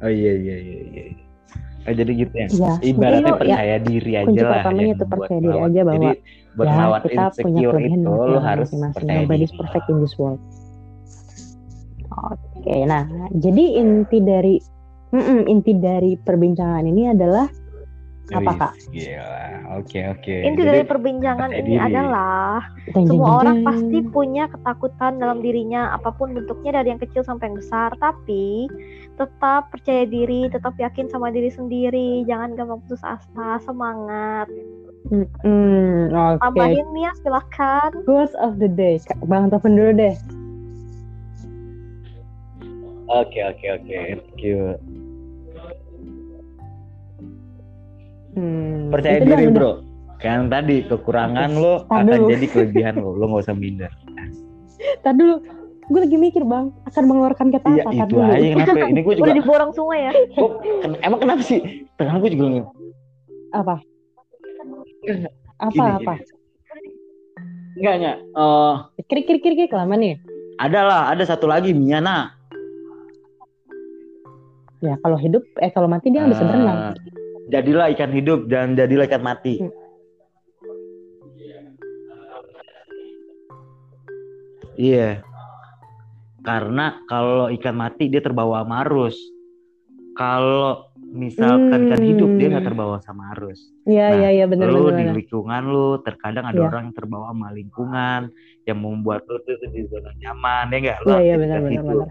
oh 0.00 0.10
iya 0.10 0.32
iya 0.36 0.56
iya 0.58 0.80
iya 0.88 1.04
Oh, 1.84 1.92
jadi 1.92 2.12
gitu 2.16 2.32
ya 2.32 2.48
Iya. 2.48 2.72
ibaratnya 2.80 3.20
lu, 3.20 3.28
ya, 3.28 3.36
percaya 3.36 3.76
diri 3.76 4.12
aja 4.16 4.24
kunci 4.24 4.40
lah 4.40 4.52
pertamanya 4.56 4.80
yang 4.80 4.96
itu 4.96 5.04
percaya 5.04 5.36
diri 5.36 5.58
aja 5.60 5.80
bahwa, 5.84 5.92
jadi 5.92 6.08
buat 6.56 6.64
ya 6.64 6.72
kita 7.04 7.24
punya 7.44 7.60
kelebihan 7.68 8.00
itu 8.00 8.08
lo 8.08 8.38
harus 8.40 8.68
masing-masing. 8.72 8.94
percaya 8.96 9.22
diri 9.28 9.46
perfect 9.52 9.86
in 9.92 9.96
this 10.00 10.14
world. 10.16 10.40
Oke, 12.64 12.88
nah 12.88 13.04
jadi 13.36 13.64
inti 13.76 14.24
dari 14.24 14.56
mm-mm, 15.12 15.44
inti 15.52 15.76
dari 15.76 16.16
perbincangan 16.16 16.88
ini 16.88 17.12
adalah 17.12 17.44
apa 18.32 18.52
kak? 18.56 18.72
Gila. 18.88 19.76
Oke 19.84 20.00
oke. 20.08 20.32
Inti 20.48 20.64
Jadi, 20.64 20.70
dari 20.72 20.82
perbincangan 20.88 21.52
ini 21.52 21.76
diri. 21.76 21.84
adalah 21.84 22.64
semua 23.04 23.44
orang 23.44 23.60
pasti 23.68 24.00
punya 24.08 24.48
ketakutan 24.48 25.20
dalam 25.20 25.44
dirinya 25.44 25.92
apa 25.92 26.08
pun 26.16 26.32
bentuknya 26.32 26.80
dari 26.80 26.96
yang 26.96 27.00
kecil 27.04 27.20
sampai 27.20 27.52
yang 27.52 27.60
besar 27.60 27.92
tapi 28.00 28.64
tetap 29.20 29.68
percaya 29.68 30.08
diri 30.08 30.48
tetap 30.48 30.72
yakin 30.80 31.04
sama 31.12 31.28
diri 31.28 31.52
sendiri 31.52 32.24
jangan 32.24 32.56
gampang 32.56 32.80
putus 32.88 33.04
asa 33.04 33.60
semangat 33.60 34.48
Mm-mm, 35.12 36.16
Oke, 36.16 36.40
tambahin 36.40 36.88
Mia 36.96 37.12
silahkan 37.20 37.92
quotes 38.08 38.32
of 38.40 38.56
the 38.56 38.72
day. 38.72 38.96
Kak, 39.04 39.20
Bang 39.28 39.52
telepon 39.52 39.76
dulu 39.76 39.92
deh. 39.92 40.16
Oke 43.14 43.38
oke 43.40 43.66
oke. 43.72 43.94
Thank 43.94 44.40
you. 44.40 44.74
Hmm, 48.34 48.90
Percaya 48.90 49.16
itu 49.16 49.26
diri 49.28 49.46
bro. 49.48 49.72
Yang 50.18 50.40
tadi 50.48 50.76
kekurangan 50.84 51.50
lo 51.54 51.74
akan 51.92 52.04
dulu. 52.08 52.26
jadi 52.28 52.46
kelebihan 52.48 52.94
lo. 52.96 53.14
Lo 53.14 53.24
nggak 53.28 53.44
usah 53.44 53.54
minder. 53.54 53.92
Tar 55.00 55.14
dulu, 55.14 55.38
gue 55.86 56.00
lagi 56.00 56.16
mikir 56.18 56.42
bang, 56.42 56.68
akan 56.84 57.02
mengeluarkan 57.04 57.46
kata 57.50 57.66
Iya 57.70 57.82
apa? 57.84 57.90
Tar 57.92 58.04
itu 58.04 58.12
dulu. 58.12 58.22
aja 58.26 58.46
kenapa? 58.50 58.84
Ini 58.84 59.00
gue 59.00 59.14
juga. 59.16 59.24
udah 59.24 59.34
diborong 59.34 59.70
semua 59.70 59.94
ya 59.96 60.12
Kok, 60.34 60.50
ken- 60.82 61.00
emang 61.00 61.20
kenapa 61.20 61.42
sih? 61.42 61.60
Tengah 61.94 62.16
gue 62.18 62.30
juga 62.32 62.44
nge- 62.50 62.68
Apa? 63.54 63.74
Apa 65.56 65.70
gini, 65.70 65.94
apa? 65.94 66.14
gini. 66.16 66.90
Enggak 67.76 67.94
enggak. 67.96 68.16
Eh, 68.34 68.74
Krik 69.04 69.24
krik 69.24 69.40
krik 69.40 69.56
krik 69.60 69.72
lama 69.72 69.94
nih. 69.94 70.18
ada 70.56 70.80
lah, 70.82 71.02
ada 71.08 71.22
satu 71.22 71.46
lagi 71.46 71.70
Miana. 71.70 72.34
Ya 74.84 75.00
kalau 75.00 75.16
hidup, 75.16 75.40
eh 75.58 75.72
kalau 75.72 75.88
mati 75.88 76.12
dia 76.12 76.20
nggak 76.20 76.32
bisa 76.34 76.44
berenang. 76.44 76.78
Jadilah 77.48 77.86
ikan 77.96 78.12
hidup 78.12 78.40
dan 78.46 78.76
jadilah 78.76 79.08
ikan 79.08 79.24
mati. 79.24 79.60
Hmm. 79.60 79.72
Iya. 84.74 85.22
Karena 86.44 87.00
kalau 87.08 87.48
ikan 87.48 87.72
mati 87.72 88.12
dia 88.12 88.20
terbawa 88.20 88.60
sama 88.62 88.84
arus. 88.84 89.16
Kalau 90.14 90.92
misalkan 91.10 91.88
ikan 91.88 92.00
Hmm. 92.00 92.10
hidup 92.10 92.30
dia 92.36 92.46
nggak 92.52 92.66
terbawa 92.66 92.96
sama 93.00 93.32
arus. 93.34 93.58
Iya 93.84 94.06
Nah, 94.10 94.18
iya 94.20 94.28
iya 94.34 94.44
benar 94.46 94.66
lu 94.68 94.90
benar. 94.90 94.98
di 95.00 95.24
lingkungan 95.24 95.62
lu 95.64 95.86
terkadang 96.02 96.44
ada 96.44 96.58
Iya. 96.58 96.68
orang 96.68 96.82
yang 96.86 96.96
terbawa 96.96 97.26
sama 97.32 97.48
lingkungan 97.50 98.20
yang 98.62 98.78
membuat 98.78 99.24
lu 99.24 99.38
tuh 99.40 99.56
di 99.64 99.82
zona 99.88 100.10
nyaman 100.14 100.68
ya 100.68 100.76
enggak? 100.76 100.98
Iya 101.06 101.18
iya 101.18 101.34
benar 101.38 101.58
benar 101.62 101.82
benar. 101.82 102.08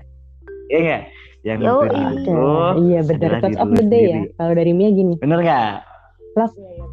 Iya 0.65 0.79
enggak? 0.79 1.01
Yang 1.43 1.59
Oke, 1.67 1.91
hidup 1.91 2.23
lu, 2.31 2.87
iya 2.87 2.99
benar. 3.03 3.31
diri 3.43 3.55
of 3.59 3.69
the 3.75 3.83
day 3.83 4.03
ya. 4.07 4.21
Kalau 4.39 4.53
dari 4.55 4.71
Mia 4.71 4.89
gini, 4.95 5.15
bener 5.19 5.39
nggak? 5.43 5.75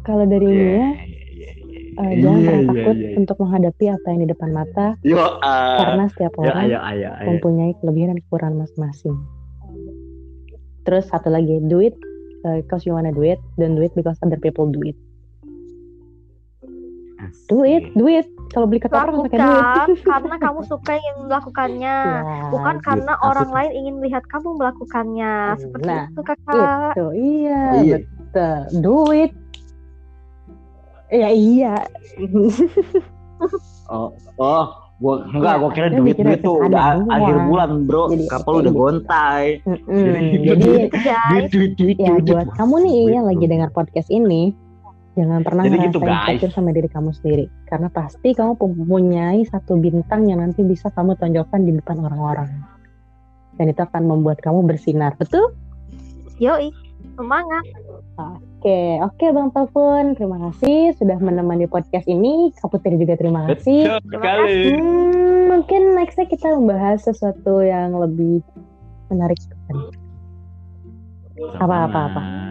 kalau 0.01 0.25
dari 0.27 0.43
Iya, 0.43 0.59
Mia 0.59 0.67
iya, 0.67 0.87
iya, 1.31 1.49
eh, 1.97 2.11
iya. 2.11 2.19
jangan 2.19 2.39
Iya, 2.39 2.45
pernah 2.45 2.61
iya, 2.61 2.67
takut 2.67 2.97
iya. 2.97 3.09
untuk 3.15 3.37
menghadapi 3.41 3.85
apa 3.89 4.05
yang 4.11 4.19
di 4.21 4.27
depan 4.29 4.49
mata 4.51 4.87
Yo, 5.01 5.23
ah. 5.39 5.77
karena 5.79 6.03
setiap 6.11 6.33
orang 6.37 6.57
ayo, 6.67 6.77
ayo, 6.83 7.09
ayo. 7.15 7.27
mempunyai 7.31 7.71
kelebihan 7.79 8.07
dan 8.13 8.19
kekurangan 8.27 8.55
masing-masing. 8.59 9.15
Terus 10.81 11.05
satu 11.07 11.29
lagi, 11.29 11.61
do 11.69 11.79
it 11.79 11.93
uh, 12.43 12.57
because 12.59 12.83
you 12.83 12.91
wanna 12.91 13.13
do 13.13 13.21
it, 13.23 13.39
don't 13.55 13.77
do 13.77 13.85
it 13.85 13.93
because 13.95 14.17
other 14.19 14.37
people 14.37 14.67
do 14.67 14.81
it. 14.83 14.97
Do 17.47 17.61
it, 17.63 17.85
do 17.93 18.09
it. 18.09 18.25
Kalau 18.51 18.65
beli 18.65 18.79
duit. 18.79 18.91
lakukan 19.31 19.87
karena 20.11 20.35
kamu 20.37 20.59
suka 20.63 20.91
ingin 20.93 21.15
melakukannya 21.23 21.97
Ya, 22.03 22.21
bukan 22.47 22.75
karena 22.79 23.13
gitu. 23.13 23.25
orang 23.25 23.49
lain 23.49 23.71
ingin 23.73 23.93
melihat 23.97 24.23
kamu 24.27 24.49
melakukannya 24.53 25.33
seperti 25.57 25.87
Nah, 25.87 26.03
itu 26.05 26.21
kakak 26.21 26.91
Itu, 26.91 27.05
iya, 27.13 27.61
Iya. 27.77 27.97
betul. 28.01 28.57
Do 28.77 28.95
it. 29.09 29.31
Ya 31.09 31.29
iya. 31.29 31.75
Oh, 33.85 34.07
oh, 34.37 34.65
gua 34.97 35.25
enggak, 35.27 35.55
gua 35.57 35.69
kira 35.69 35.87
dia 35.89 35.97
duit 35.97 36.15
duit 36.15 36.39
tuh 36.39 36.61
udah 36.61 37.03
akhir 37.05 37.35
bulan, 37.43 37.83
Bro. 37.83 38.03
Jadi, 38.09 38.25
Kapal 38.27 38.53
udah 38.57 38.69
gitu. 38.69 38.79
gontai. 38.79 39.45
Mm-mm. 39.61 39.97
Jadi, 39.97 40.23
Jadi 40.37 40.61
duit, 40.61 40.89
duit, 41.49 41.71
duit, 41.73 41.97
ya 41.97 42.13
duit, 42.13 42.23
buat 42.29 42.45
duit. 42.45 42.55
kamu 42.55 42.75
nih 42.79 42.93
Duit 43.01 43.11
yang 43.11 43.25
lagi 43.25 43.41
tuh. 43.41 43.49
dengar 43.49 43.69
podcast 43.71 44.09
ini, 44.09 44.55
jangan 45.17 45.41
pernah 45.43 45.63
Jadi 45.67 45.77
gitu, 45.91 45.99
guys. 45.99 46.39
insecure 46.39 46.53
sama 46.55 46.69
diri 46.71 46.87
kamu 46.87 47.11
sendiri. 47.11 47.45
Karena 47.67 47.87
pasti 47.91 48.31
kamu 48.31 48.55
mempunyai 48.55 49.43
satu 49.47 49.75
bintang 49.75 50.27
yang 50.27 50.39
nanti 50.39 50.63
bisa 50.63 50.87
kamu 50.91 51.19
tonjolkan 51.19 51.67
di 51.67 51.75
depan 51.75 51.99
orang-orang. 51.99 52.49
Dan 53.59 53.71
itu 53.71 53.81
akan 53.83 54.03
membuat 54.07 54.39
kamu 54.39 54.63
bersinar. 54.65 55.15
Betul? 55.19 55.51
yoi 56.41 56.73
semangat 57.13 57.65
Oke, 58.61 59.01
oke 59.01 59.25
Bang 59.33 59.49
Telepon. 59.49 60.13
Terima 60.13 60.37
kasih 60.37 60.93
sudah 60.93 61.17
menemani 61.17 61.65
podcast 61.65 62.05
ini. 62.05 62.53
Kaputri 62.53 62.93
juga 62.93 63.17
terima 63.17 63.49
kasih. 63.49 63.97
Betul 63.97 64.21
sekali. 64.21 64.61
Hmm, 64.77 65.49
mungkin 65.49 65.81
nextnya 65.97 66.29
kita 66.29 66.53
membahas 66.53 67.01
sesuatu 67.01 67.65
yang 67.65 67.97
lebih 67.97 68.45
menarik. 69.09 69.41
Apa, 71.57 71.89
apa, 71.89 71.99
apa? 72.13 72.21
Sama-sama. 72.21 72.50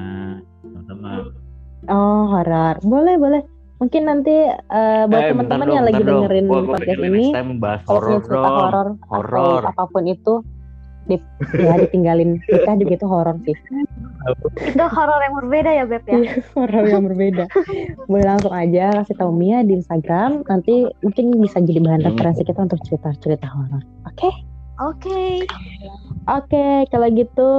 Oh, 1.90 2.22
horor. 2.28 2.78
Boleh, 2.80 3.14
boleh. 3.16 3.42
Mungkin 3.76 4.02
nanti 4.04 4.34
eh, 4.46 5.02
buat 5.04 5.22
Eh, 5.22 5.30
teman-teman 5.32 5.66
yang 5.66 5.82
dong, 5.82 5.86
lagi 5.86 5.96
bentar 5.96 6.06
dong. 6.06 6.20
dengerin 6.22 6.44
Gua- 6.46 6.60
gua 6.60 6.72
podcast 6.76 7.00
ini, 7.00 7.24
kalau 7.80 8.00
cerita 8.20 8.38
horor 8.44 8.88
atau 9.08 9.44
apa 9.66 9.84
pun 9.86 10.04
itu, 10.04 10.34
di, 11.02 11.16
ya 11.58 11.74
ditinggalin 11.80 12.38
kita 12.40 12.76
juga 12.76 12.92
itu 12.94 13.06
horor 13.08 13.36
sih. 13.42 13.56
itu 14.60 14.84
horor 14.84 15.16
yang 15.18 15.34
berbeda 15.34 15.70
ya 15.72 15.84
beb 15.88 16.04
ya 16.04 16.12
Iya, 16.14 16.32
horor 16.54 16.84
yang 16.84 17.02
berbeda. 17.02 17.44
Boleh 18.04 18.26
langsung 18.28 18.52
aja 18.52 18.92
kasih 18.94 19.16
tahu 19.16 19.32
Mia 19.32 19.64
di 19.64 19.74
Instagram. 19.74 20.44
Nanti 20.44 20.84
mungkin 21.00 21.40
bisa 21.40 21.58
jadi 21.58 21.80
bahan 21.80 22.04
Hmm. 22.04 22.08
referensi 22.12 22.44
kita 22.44 22.60
untuk 22.60 22.84
cerita-cerita 22.84 23.48
horor. 23.48 23.80
Oke? 24.04 24.28
Oke 24.80 25.44
Oke, 26.30 26.86
kalau 26.92 27.08
gitu 27.10 27.52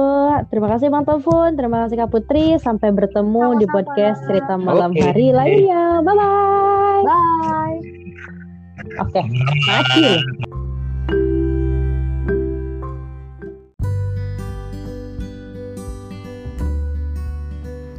terima 0.48 0.70
kasih 0.72 0.88
Bang 0.88 1.04
Telepon, 1.04 1.58
terima 1.60 1.84
kasih 1.84 1.98
Kak 1.98 2.08
Putri. 2.14 2.56
Sampai 2.56 2.88
bertemu 2.88 3.60
di 3.60 3.66
Sama-sama. 3.68 3.74
podcast 3.74 4.18
cerita 4.24 4.54
malam 4.56 4.96
Oke. 4.96 5.02
hari 5.02 5.28
lainnya. 5.34 6.00
Bye 6.00 6.14
bye. 6.16 7.02
bye 7.04 7.78
Oke, 9.02 9.20
makasih. 9.66 10.16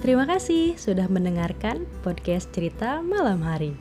Terima 0.03 0.27
kasih 0.27 0.75
sudah 0.75 1.07
mendengarkan 1.07 1.87
podcast 2.03 2.51
cerita 2.51 2.99
malam 2.99 3.39
hari. 3.39 3.71